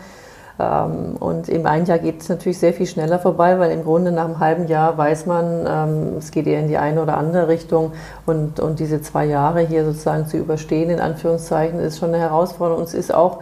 [0.62, 4.12] Ähm, und im einen Jahr geht es natürlich sehr viel schneller vorbei, weil im Grunde
[4.12, 7.48] nach einem halben Jahr weiß man, ähm, es geht eher in die eine oder andere
[7.48, 7.92] Richtung.
[8.26, 12.82] Und, und diese zwei Jahre hier sozusagen zu überstehen, in Anführungszeichen, ist schon eine Herausforderung.
[12.82, 13.40] Und es ist auch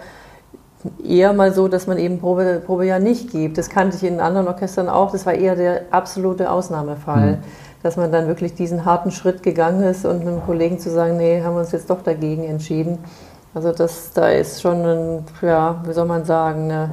[1.04, 3.58] eher mal so, dass man eben Probe, Probe ja nicht gibt.
[3.58, 5.12] Das kannte ich in anderen Orchestern auch.
[5.12, 7.32] Das war eher der absolute Ausnahmefall.
[7.32, 7.38] Mhm.
[7.82, 11.42] Dass man dann wirklich diesen harten Schritt gegangen ist und einem Kollegen zu sagen, nee,
[11.42, 12.98] haben wir uns jetzt doch dagegen entschieden.
[13.55, 16.90] Also das, da ist schon ein, ja, wie soll man sagen, eine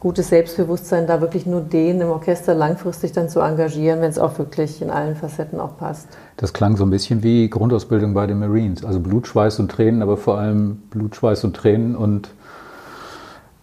[0.00, 4.38] gutes Selbstbewusstsein, da wirklich nur den im Orchester langfristig dann zu engagieren, wenn es auch
[4.38, 6.08] wirklich in allen Facetten auch passt.
[6.36, 8.84] Das klang so ein bisschen wie Grundausbildung bei den Marines.
[8.84, 12.30] Also Blut, Schweiß und Tränen, aber vor allem Blut, Schweiß und Tränen und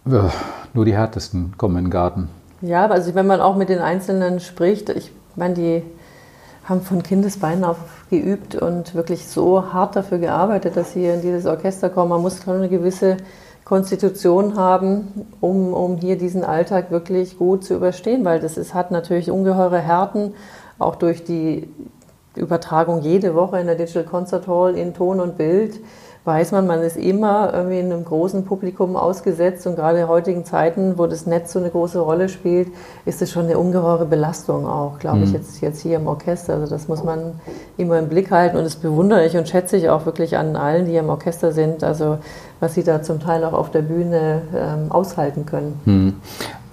[0.04, 0.30] ja,
[0.74, 2.28] nur die härtesten kommen in den Garten.
[2.60, 5.82] Ja, also wenn man auch mit den Einzelnen spricht, ich meine, die
[6.66, 7.78] haben von Kindesbeinen auf
[8.10, 12.10] geübt und wirklich so hart dafür gearbeitet, dass sie in dieses Orchester kommen.
[12.10, 13.16] Man muss schon eine gewisse
[13.64, 18.90] Konstitution haben, um, um hier diesen Alltag wirklich gut zu überstehen, weil das ist, hat
[18.90, 20.34] natürlich ungeheure Härten,
[20.78, 21.68] auch durch die
[22.36, 25.80] Übertragung jede Woche in der Digital Concert Hall in Ton und Bild
[26.26, 30.44] weiß man, man ist immer irgendwie in einem großen Publikum ausgesetzt und gerade in heutigen
[30.44, 32.68] Zeiten, wo das Netz so eine große Rolle spielt,
[33.04, 35.24] ist es schon eine ungeheure Belastung auch, glaube mhm.
[35.24, 36.54] ich, jetzt, jetzt hier im Orchester.
[36.54, 37.34] Also das muss man
[37.76, 40.86] immer im Blick halten und das bewundere ich und schätze ich auch wirklich an allen,
[40.86, 42.18] die hier im Orchester sind, also
[42.58, 45.80] was sie da zum Teil auch auf der Bühne ähm, aushalten können.
[45.84, 46.14] Mhm.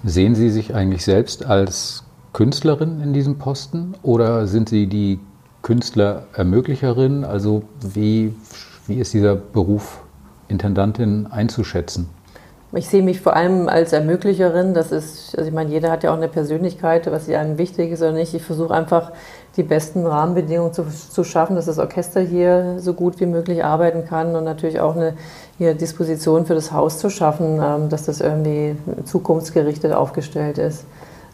[0.02, 2.02] Sehen Sie sich eigentlich selbst als
[2.32, 5.20] Künstlerin in diesem Posten oder sind Sie die
[5.62, 7.24] Künstlerermöglicherin?
[7.24, 8.34] Also wie
[8.86, 10.02] wie ist dieser Beruf
[10.48, 12.08] Intendantin einzuschätzen?
[12.76, 14.74] Ich sehe mich vor allem als Ermöglicherin.
[14.74, 18.02] Das ist, also ich meine, jeder hat ja auch eine Persönlichkeit, was einem wichtig ist
[18.02, 18.34] oder nicht.
[18.34, 19.12] Ich versuche einfach
[19.56, 24.04] die besten Rahmenbedingungen zu, zu, schaffen, dass das Orchester hier so gut wie möglich arbeiten
[24.04, 25.14] kann und natürlich auch eine
[25.56, 28.74] hier Disposition für das Haus zu schaffen, ähm, dass das irgendwie
[29.04, 30.84] zukunftsgerichtet aufgestellt ist.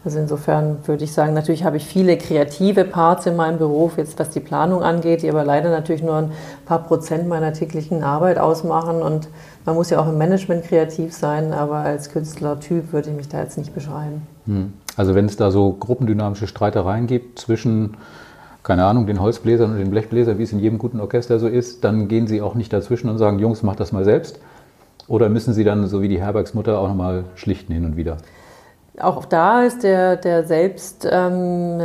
[0.03, 4.17] Also insofern würde ich sagen, natürlich habe ich viele kreative Parts in meinem Beruf, jetzt
[4.17, 6.31] was die Planung angeht, die aber leider natürlich nur ein
[6.65, 9.03] paar Prozent meiner täglichen Arbeit ausmachen.
[9.03, 9.27] Und
[9.63, 13.41] man muss ja auch im Management kreativ sein, aber als Künstlertyp würde ich mich da
[13.41, 14.23] jetzt nicht beschreiben.
[14.47, 14.73] Hm.
[14.97, 17.95] Also wenn es da so gruppendynamische Streitereien gibt zwischen,
[18.63, 21.83] keine Ahnung, den Holzbläsern und den Blechbläsern, wie es in jedem guten Orchester so ist,
[21.83, 24.39] dann gehen Sie auch nicht dazwischen und sagen, Jungs, macht das mal selbst.
[25.07, 28.17] Oder müssen Sie dann, so wie die Herbergsmutter, auch nochmal schlichten hin und wieder?
[29.01, 31.81] Auch da ist der, der Selbst, ähm,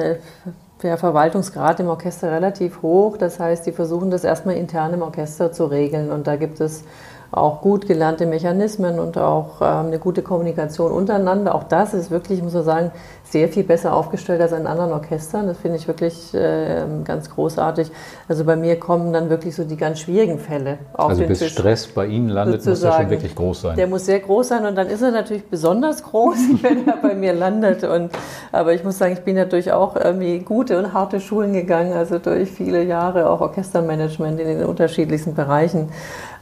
[0.82, 3.16] der Verwaltungsgrad im Orchester relativ hoch.
[3.16, 6.10] Das heißt, die versuchen das erstmal intern im Orchester zu regeln.
[6.10, 6.84] Und da gibt es
[7.32, 11.54] auch gut gelernte Mechanismen und auch ähm, eine gute Kommunikation untereinander.
[11.54, 12.90] Auch das ist wirklich, muss man sagen,
[13.24, 15.46] sehr viel besser aufgestellt als in anderen Orchestern.
[15.46, 17.90] Das finde ich wirklich äh, ganz großartig.
[18.28, 21.52] Also bei mir kommen dann wirklich so die ganz schwierigen Fälle auf Also bis Tisch,
[21.52, 23.76] Stress bei Ihnen landet, muss er schon wirklich groß sein.
[23.76, 27.14] Der muss sehr groß sein und dann ist er natürlich besonders groß, wenn er bei
[27.14, 27.82] mir landet.
[27.82, 28.12] Und,
[28.52, 32.18] aber ich muss sagen, ich bin natürlich auch irgendwie gute und harte Schulen gegangen, also
[32.18, 35.88] durch viele Jahre auch Orchestermanagement in den unterschiedlichsten Bereichen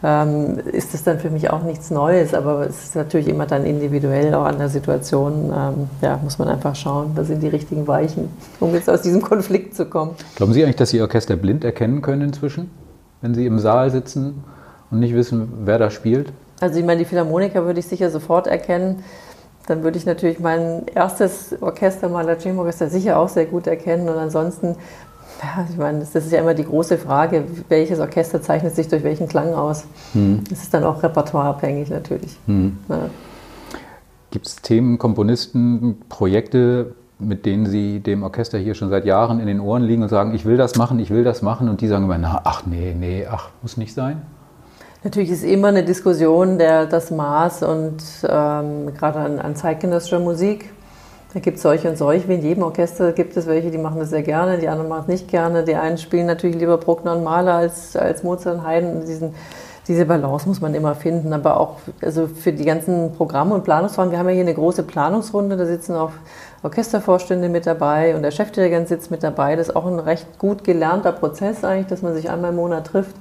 [0.06, 3.64] ähm, ist das dann für mich auch nichts Neues, aber es ist natürlich immer dann
[3.64, 5.50] individuell auch an der Situation.
[5.50, 8.28] Ähm, ja, muss man einfach schauen, was sind die richtigen Weichen,
[8.60, 10.10] um jetzt aus diesem Konflikt zu kommen.
[10.36, 12.70] Glauben Sie eigentlich, dass Sie Orchester blind erkennen können inzwischen,
[13.22, 14.44] wenn Sie im Saal sitzen
[14.90, 16.34] und nicht wissen, wer da spielt?
[16.60, 19.02] Also ich meine, die Philharmoniker würde ich sicher sofort erkennen.
[19.66, 24.06] Dann würde ich natürlich mein erstes Orchester, Maler Orchester, sicher auch sehr gut erkennen.
[24.10, 24.76] Und ansonsten
[25.44, 29.04] ja, ich meine, das ist ja immer die große Frage, welches Orchester zeichnet sich durch
[29.04, 29.84] welchen Klang aus.
[30.12, 30.42] Hm.
[30.48, 32.36] Das ist dann auch repertoireabhängig natürlich.
[32.46, 32.78] Hm.
[32.88, 33.10] Ja.
[34.30, 39.46] Gibt es Themen, Komponisten, Projekte, mit denen Sie dem Orchester hier schon seit Jahren in
[39.46, 41.86] den Ohren liegen und sagen, ich will das machen, ich will das machen und die
[41.86, 44.22] sagen immer, na, ach nee, nee, ach, muss nicht sein?
[45.04, 50.70] Natürlich ist immer eine Diskussion der, das Maß und ähm, gerade an, an zeitgenössischer Musik
[51.34, 53.98] da gibt es solche und solche, wie in jedem Orchester gibt es welche, die machen
[53.98, 55.64] das sehr gerne, die anderen machen es nicht gerne.
[55.64, 59.04] Die einen spielen natürlich lieber Bruckner und Mahler als, als Mozart und Haydn.
[59.04, 59.34] Diesen,
[59.88, 61.32] diese Balance muss man immer finden.
[61.32, 64.84] Aber auch also für die ganzen Programme und Planungsfragen, wir haben ja hier eine große
[64.84, 66.12] Planungsrunde, da sitzen auch
[66.64, 69.54] Orchestervorstände mit dabei und der Chefdirigent sitzt mit dabei.
[69.54, 72.86] Das ist auch ein recht gut gelernter Prozess eigentlich, dass man sich einmal im Monat
[72.86, 73.14] trifft.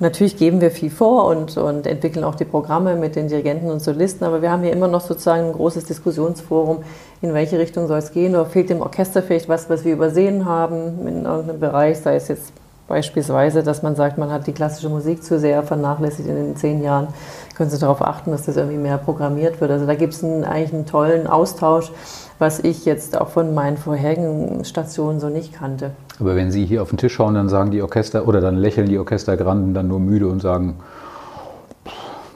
[0.00, 3.80] Natürlich geben wir viel vor und, und entwickeln auch die Programme mit den Dirigenten und
[3.80, 6.82] Solisten, aber wir haben hier immer noch sozusagen ein großes Diskussionsforum,
[7.22, 8.34] in welche Richtung soll es gehen.
[8.34, 12.26] Oder fehlt dem Orchester vielleicht was, was wir übersehen haben in irgendeinem Bereich, sei es
[12.26, 12.52] jetzt
[12.88, 16.82] beispielsweise, dass man sagt, man hat die klassische Musik zu sehr vernachlässigt in den zehn
[16.82, 17.08] Jahren,
[17.54, 19.70] können Sie darauf achten, dass das irgendwie mehr programmiert wird.
[19.70, 21.92] Also da gibt es einen, eigentlich einen tollen Austausch,
[22.38, 25.90] was ich jetzt auch von meinen vorherigen Stationen so nicht kannte.
[26.18, 28.88] Aber wenn Sie hier auf den Tisch schauen, dann sagen die Orchester oder dann lächeln
[28.88, 30.76] die Orchestergranden dann nur müde und sagen,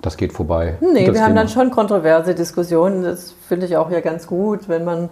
[0.02, 0.74] das geht vorbei.
[0.80, 1.26] Nee, wir Thema.
[1.26, 3.04] haben dann schon kontroverse Diskussionen.
[3.04, 5.08] Das finde ich auch ja ganz gut, wenn man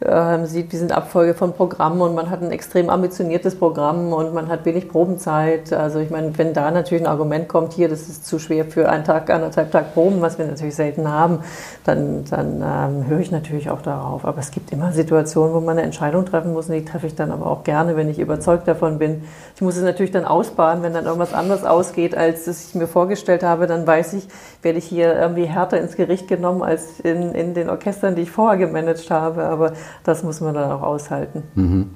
[0.00, 4.32] äh, sieht, wie sind Abfolge von Programmen und man hat ein extrem ambitioniertes Programm und
[4.32, 5.72] man hat wenig Probenzeit.
[5.72, 8.88] Also ich meine, wenn da natürlich ein Argument kommt, hier, das ist zu schwer für
[8.88, 11.40] einen Tag, anderthalb Tag Proben, was wir natürlich selten haben,
[11.84, 14.24] dann, dann ähm, höre ich natürlich auch darauf.
[14.24, 17.16] Aber es gibt immer Situationen, wo man eine Entscheidung treffen muss und die treffe ich
[17.16, 19.24] dann aber auch gerne, wenn ich überzeugt davon bin.
[19.56, 22.86] Ich muss es natürlich dann ausbaden, wenn dann irgendwas anderes ausgeht, als das ich mir
[22.86, 24.28] vorgestellt habe, dann weiß ich,
[24.62, 28.30] werde ich hier irgendwie härter ins Gericht genommen als in, in den Orchestern, die ich
[28.30, 29.44] vorher gemanagt habe.
[29.44, 29.72] Aber
[30.04, 31.42] das muss man dann auch aushalten.
[31.54, 31.90] Mhm.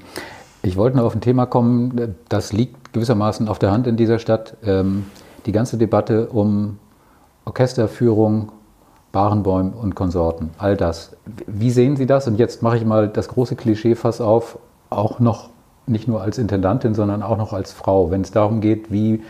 [0.62, 4.18] Ich wollte noch auf ein Thema kommen, das liegt gewissermaßen auf der Hand in dieser
[4.18, 4.56] Stadt.
[4.64, 5.06] Ähm,
[5.46, 6.78] die ganze Debatte um
[7.44, 8.52] Orchesterführung,
[9.10, 11.16] Barenbäum und Konsorten, all das.
[11.46, 12.28] Wie sehen Sie das?
[12.28, 15.50] Und jetzt mache ich mal das große Klischeefass auf, auch noch
[15.86, 19.22] nicht nur als Intendantin, sondern auch noch als Frau, wenn es darum geht, wie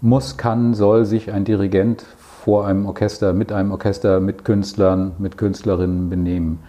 [0.00, 2.04] muss, kann, soll sich ein Dirigent
[2.44, 6.60] vor einem Orchester, mit einem Orchester, mit Künstlern, mit Künstlerinnen benehmen.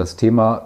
[0.00, 0.62] Das Thema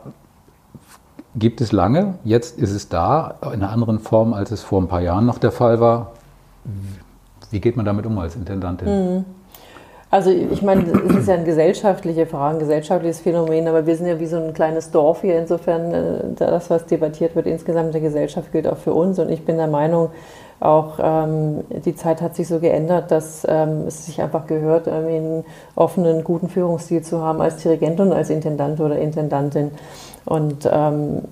[1.34, 4.86] gibt es lange, jetzt ist es da, in einer anderen Form, als es vor ein
[4.86, 6.12] paar Jahren noch der Fall war.
[7.50, 8.88] Wie geht man damit um als Intendantin?
[8.88, 9.24] Mhm.
[10.08, 14.06] Also ich meine, es ist ja eine gesellschaftliche Frage, ein gesellschaftliches Phänomen, aber wir sind
[14.06, 15.36] ja wie so ein kleines Dorf hier.
[15.36, 19.18] Insofern, äh, das, was debattiert wird, insgesamt in der Gesellschaft gilt auch für uns.
[19.18, 20.10] Und ich bin der Meinung,
[20.60, 25.44] auch ähm, die Zeit hat sich so geändert, dass ähm, es sich einfach gehört, einen
[25.74, 29.72] offenen, guten Führungsstil zu haben als Dirigent und als Intendant oder Intendantin.
[30.24, 31.22] Und ähm,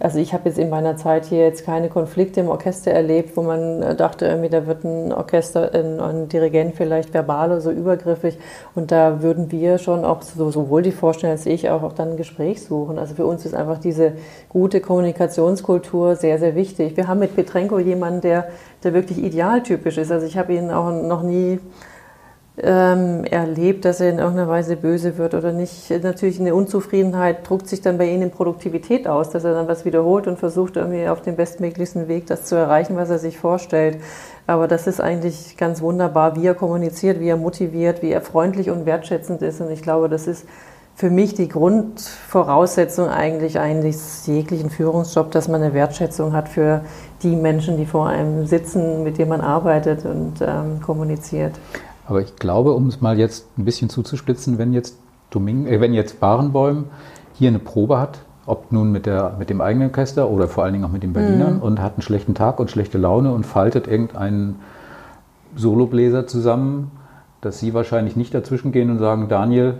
[0.00, 3.42] also ich habe jetzt in meiner Zeit hier jetzt keine Konflikte im Orchester erlebt, wo
[3.42, 7.70] man äh, dachte, irgendwie da wird ein Orchester, ein, ein Dirigent vielleicht verbal oder so
[7.70, 8.38] übergriffig.
[8.74, 12.12] Und da würden wir schon auch so, sowohl die Vorstände als ich auch, auch dann
[12.12, 12.98] ein Gespräch suchen.
[12.98, 14.12] Also für uns ist einfach diese
[14.48, 16.96] gute Kommunikationskultur sehr, sehr wichtig.
[16.96, 18.48] Wir haben mit Petrenko jemanden, der,
[18.82, 20.10] der wirklich idealtypisch ist.
[20.10, 21.60] Also ich habe ihn auch noch nie
[22.62, 25.90] ähm, erlebt, dass er in irgendeiner Weise böse wird oder nicht.
[26.02, 29.84] Natürlich eine Unzufriedenheit druckt sich dann bei ihm in Produktivität aus, dass er dann was
[29.84, 33.98] wiederholt und versucht irgendwie auf dem bestmöglichsten Weg das zu erreichen, was er sich vorstellt.
[34.46, 38.70] Aber das ist eigentlich ganz wunderbar, wie er kommuniziert, wie er motiviert, wie er freundlich
[38.70, 39.60] und wertschätzend ist.
[39.60, 40.46] Und ich glaube, das ist
[40.94, 46.82] für mich die Grundvoraussetzung eigentlich eines jeglichen Führungsjob, dass man eine Wertschätzung hat für
[47.22, 51.54] die Menschen, die vor einem sitzen, mit denen man arbeitet und ähm, kommuniziert.
[52.10, 54.98] Aber ich glaube, um es mal jetzt ein bisschen zuzuspitzen, wenn jetzt,
[55.30, 56.86] Doming äh, wenn jetzt Barenbäum
[57.34, 60.72] hier eine Probe hat, ob nun mit, der, mit dem eigenen Orchester oder vor allen
[60.72, 61.62] Dingen auch mit den Berlinern mhm.
[61.62, 64.58] und hat einen schlechten Tag und schlechte Laune und faltet irgendeinen
[65.54, 66.90] Solobläser zusammen,
[67.42, 69.74] dass Sie wahrscheinlich nicht dazwischen gehen und sagen, Daniel,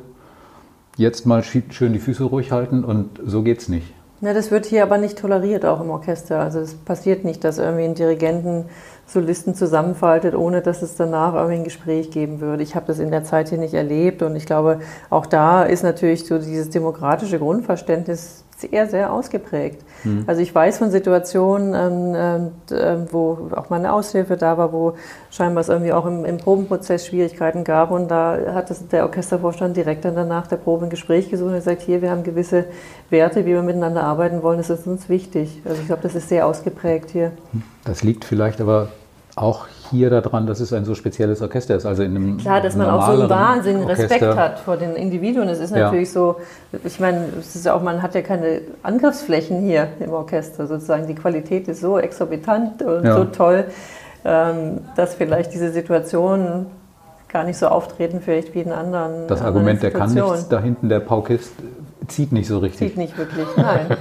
[0.96, 3.92] jetzt mal schön die Füße ruhig halten und so geht's nicht.
[4.20, 6.38] Ja, das wird hier aber nicht toleriert, auch im Orchester.
[6.38, 8.66] Also es passiert nicht, dass irgendwie ein Dirigenten
[9.12, 12.62] Solisten zusammenfaltet, ohne dass es danach irgendwie ein Gespräch geben würde.
[12.62, 14.80] Ich habe das in der Zeit hier nicht erlebt und ich glaube,
[15.10, 19.82] auch da ist natürlich so dieses demokratische Grundverständnis sehr, sehr ausgeprägt.
[20.04, 20.24] Mhm.
[20.26, 21.74] Also ich weiß von Situationen,
[22.14, 24.94] ähm, äh, wo auch mal eine Aushilfe da war, wo
[25.30, 29.76] scheinbar es irgendwie auch im, im Probenprozess Schwierigkeiten gab und da hat das, der Orchestervorstand
[29.76, 32.66] direkt dann danach der Probe ein Gespräch gesucht und gesagt, hier, wir haben gewisse
[33.08, 35.62] Werte, wie wir miteinander arbeiten wollen, das ist uns wichtig.
[35.64, 37.32] Also ich glaube, das ist sehr ausgeprägt hier.
[37.84, 38.88] Das liegt vielleicht aber
[39.36, 41.86] auch hier daran, dass es ein so spezielles Orchester ist.
[41.86, 45.48] Also in einem Klar, dass man auch so einen wahnsinnigen Respekt hat vor den Individuen.
[45.48, 46.14] Es ist natürlich ja.
[46.14, 46.36] so,
[46.84, 51.06] ich meine, es ist auch, man hat ja keine Angriffsflächen hier im Orchester sozusagen.
[51.06, 53.16] Die Qualität ist so exorbitant und ja.
[53.16, 53.64] so toll,
[54.24, 56.66] ähm, dass vielleicht diese Situation
[57.28, 60.88] gar nicht so auftreten vielleicht wie in anderen Das Argument, der kann nichts, da hinten
[60.88, 61.52] der Paukist
[62.08, 62.88] zieht nicht so richtig.
[62.88, 63.96] Zieht nicht wirklich, nein.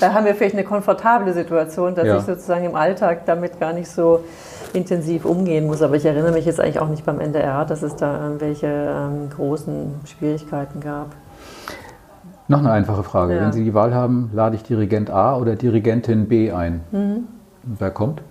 [0.00, 2.18] da haben wir vielleicht eine komfortable Situation, dass ja.
[2.18, 4.24] ich sozusagen im Alltag damit gar nicht so
[4.72, 5.82] intensiv umgehen muss.
[5.82, 9.30] Aber ich erinnere mich jetzt eigentlich auch nicht beim NDR, dass es da irgendwelche ähm,
[9.34, 11.08] großen Schwierigkeiten gab.
[12.48, 13.36] Noch eine einfache Frage.
[13.36, 13.42] Ja.
[13.42, 16.80] Wenn Sie die Wahl haben, lade ich Dirigent A oder Dirigentin B ein.
[16.90, 17.28] Mhm.
[17.62, 18.22] Wer kommt?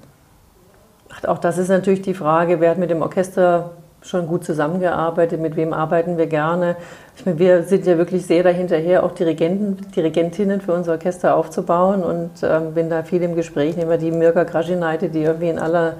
[1.09, 3.71] Ach, auch das ist natürlich die Frage, wer hat mit dem Orchester
[4.01, 6.75] schon gut zusammengearbeitet, mit wem arbeiten wir gerne.
[7.19, 12.01] Ich meine, wir sind ja wirklich sehr dahinterher, auch Dirigenten, Dirigentinnen für unser Orchester aufzubauen.
[12.01, 15.59] Und ähm, wenn da viel im Gespräch, nehmen wir die Mirka Graschinaite, die irgendwie in
[15.59, 15.95] aller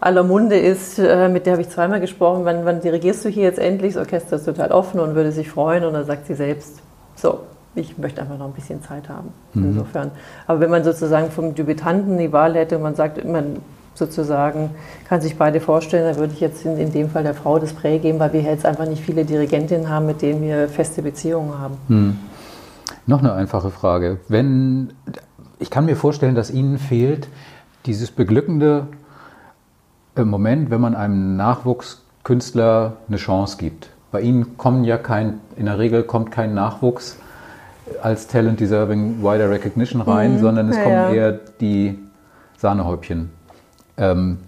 [0.00, 3.42] aller Munde ist, äh, mit der habe ich zweimal gesprochen, wann, wann dirigierst du hier
[3.42, 3.92] jetzt endlich?
[3.92, 5.84] Das Orchester ist total offen und würde sich freuen.
[5.84, 6.80] Und dann sagt sie selbst,
[7.14, 7.40] so,
[7.74, 9.34] ich möchte einfach noch ein bisschen Zeit haben.
[9.52, 9.64] Mhm.
[9.64, 10.12] Insofern.
[10.46, 13.56] Aber wenn man sozusagen vom Debütanten die Wahl hätte und man sagt, man
[13.98, 14.70] sozusagen
[15.08, 17.72] kann sich beide vorstellen, dann würde ich jetzt in, in dem Fall der Frau das
[17.72, 21.58] Prä geben, weil wir jetzt einfach nicht viele Dirigentinnen haben, mit denen wir feste Beziehungen
[21.58, 21.76] haben.
[21.88, 22.18] Mhm.
[23.06, 24.18] Noch eine einfache Frage.
[24.28, 24.92] Wenn,
[25.58, 27.28] ich kann mir vorstellen, dass Ihnen fehlt
[27.86, 28.86] dieses beglückende
[30.14, 33.90] im Moment, wenn man einem Nachwuchskünstler eine Chance gibt.
[34.10, 37.18] Bei Ihnen kommen ja kein, in der Regel kommt kein Nachwuchs.
[38.02, 40.38] als Talent Deserving Wider Recognition rein, mhm.
[40.40, 41.98] sondern es ja, kommen eher die
[42.58, 43.30] Sahnehäubchen.
[43.98, 44.38] Ähm,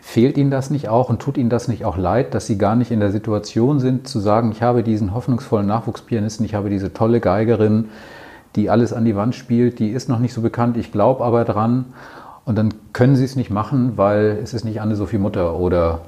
[0.00, 2.76] fehlt Ihnen das nicht auch und tut Ihnen das nicht auch leid, dass Sie gar
[2.76, 6.92] nicht in der Situation sind, zu sagen, ich habe diesen hoffnungsvollen Nachwuchspianisten, ich habe diese
[6.92, 7.88] tolle Geigerin,
[8.56, 11.44] die alles an die Wand spielt, die ist noch nicht so bekannt, ich glaube aber
[11.44, 11.86] dran.
[12.44, 16.00] Und dann können Sie es nicht machen, weil es ist nicht Anne-Sophie Mutter oder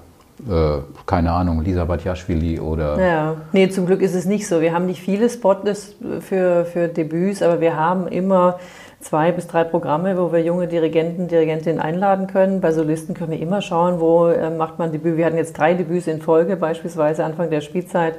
[0.48, 3.00] äh, keine Ahnung, Lisa Batjaschwili oder.
[3.00, 4.60] Ja, nee, zum Glück ist es nicht so.
[4.60, 8.58] Wir haben nicht viele Spotless für, für Debüts, aber wir haben immer
[9.04, 12.60] zwei bis drei Programme, wo wir junge Dirigenten, Dirigentinnen einladen können.
[12.60, 15.16] Bei Solisten können wir immer schauen, wo äh, macht man Debüt.
[15.16, 18.14] Wir hatten jetzt drei Debüts in Folge, beispielsweise Anfang der Spielzeit.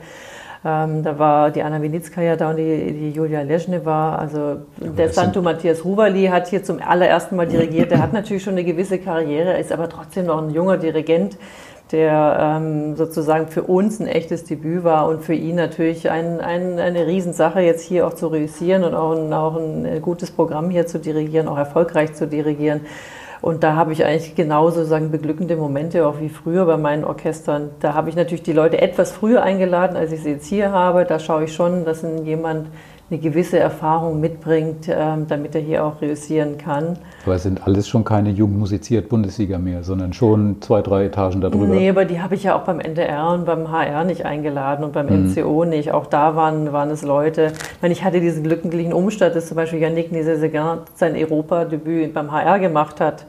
[0.63, 4.19] Ähm, da war die Anna Winitskaya da und die, die Julia Leschne war.
[4.19, 7.91] Also ja, der Santo Matthias Ruvali hat hier zum allerersten Mal dirigiert.
[7.91, 11.37] Der hat natürlich schon eine gewisse Karriere, ist aber trotzdem noch ein junger Dirigent
[11.91, 16.79] der ähm, sozusagen für uns ein echtes Debüt war und für ihn natürlich ein, ein,
[16.79, 20.87] eine Riesensache, jetzt hier auch zu reüssieren und auch ein, auch ein gutes Programm hier
[20.87, 22.81] zu dirigieren, auch erfolgreich zu dirigieren.
[23.41, 27.69] Und da habe ich eigentlich genauso sagen beglückende Momente, auch wie früher bei meinen Orchestern.
[27.79, 31.05] Da habe ich natürlich die Leute etwas früher eingeladen, als ich sie jetzt hier habe.
[31.05, 32.69] Da schaue ich schon, dass jemand
[33.09, 36.97] eine gewisse Erfahrung mitbringt, ähm, damit er hier auch reüssieren kann.
[37.23, 41.39] Aber es sind alles schon keine jung musiziert Bundesliga mehr, sondern schon zwei, drei Etagen
[41.39, 41.67] darüber.
[41.67, 44.93] Nee, aber die habe ich ja auch beim NDR und beim HR nicht eingeladen und
[44.93, 45.29] beim mhm.
[45.29, 45.91] MCO nicht.
[45.91, 47.51] Auch da waren, waren es Leute.
[47.53, 52.31] Ich, meine, ich hatte diesen glücklichen Umstand, dass zum Beispiel Yannick Nizezegin sein Europa-Debüt beim
[52.31, 53.25] HR gemacht hat.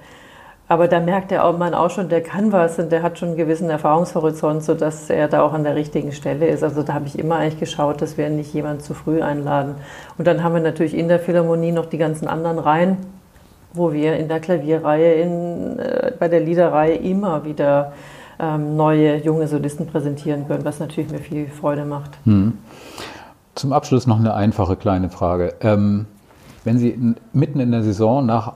[0.69, 3.37] Aber da merkt der Mann auch schon, der kann was und der hat schon einen
[3.37, 6.65] gewissen Erfahrungshorizont, sodass er da auch an der richtigen Stelle ist.
[6.65, 9.77] Also da habe ich immer eigentlich geschaut, dass wir nicht jemanden zu früh einladen.
[10.19, 12.97] Und dann haben wir natürlich in der Philharmonie noch die ganzen anderen Reihen,
[13.75, 17.93] wo wir in der Klavierreihe, in, äh, bei der Liederreihe immer wieder
[18.41, 22.19] ähm, neue junge Solisten präsentieren können, was natürlich mir viel Freude macht.
[22.25, 22.55] Hm.
[23.55, 25.55] Zum Abschluss noch eine einfache kleine Frage.
[25.61, 26.07] Ähm,
[26.65, 28.55] wenn Sie mitten in der Saison nach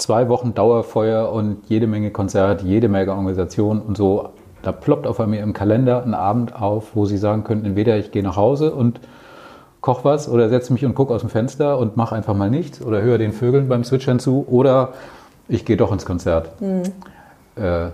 [0.00, 4.30] zwei Wochen Dauerfeuer und jede Menge Konzerte, jede Menge Organisation und so.
[4.62, 8.10] Da ploppt auf einmal im Kalender ein Abend auf, wo Sie sagen könnten, entweder ich
[8.10, 9.00] gehe nach Hause und
[9.80, 12.82] koche was oder setze mich und gucke aus dem Fenster und mache einfach mal nichts
[12.84, 14.90] oder höre den Vögeln beim Switchern zu oder
[15.48, 16.60] ich gehe doch ins Konzert.
[16.60, 16.82] Mhm.
[17.56, 17.88] Äh,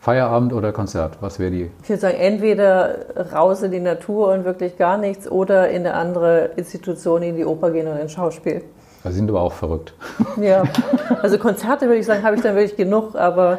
[0.00, 1.18] Feierabend oder Konzert?
[1.20, 1.70] Was wäre die?
[1.84, 5.94] Ich würde sagen, entweder raus in die Natur und wirklich gar nichts oder in eine
[5.94, 8.62] andere Institution, in die Oper gehen und ins Schauspiel.
[9.04, 9.94] Sie sind aber auch verrückt.
[10.40, 10.62] Ja,
[11.22, 13.58] also Konzerte würde ich sagen, habe ich dann wirklich genug, aber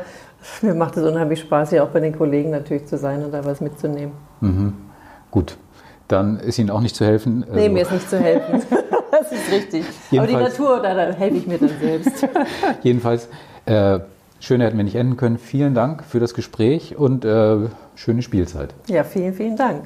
[0.62, 3.46] mir macht es unheimlich Spaß, hier auch bei den Kollegen natürlich zu sein und da
[3.46, 4.14] was mitzunehmen.
[4.42, 4.74] Mhm.
[5.32, 5.58] Gut,
[6.08, 7.46] dann ist Ihnen auch nicht zu helfen.
[7.52, 8.62] Nee, also mir ist nicht zu helfen.
[9.12, 9.86] das ist richtig.
[10.12, 12.28] aber die Natur, da, da helfe ich mir dann selbst.
[12.82, 13.30] Jedenfalls,
[13.66, 14.00] äh,
[14.40, 15.38] schöner hätten wir nicht enden können.
[15.38, 17.58] Vielen Dank für das Gespräch und äh,
[17.96, 18.74] schöne Spielzeit.
[18.88, 19.86] Ja, vielen, vielen Dank.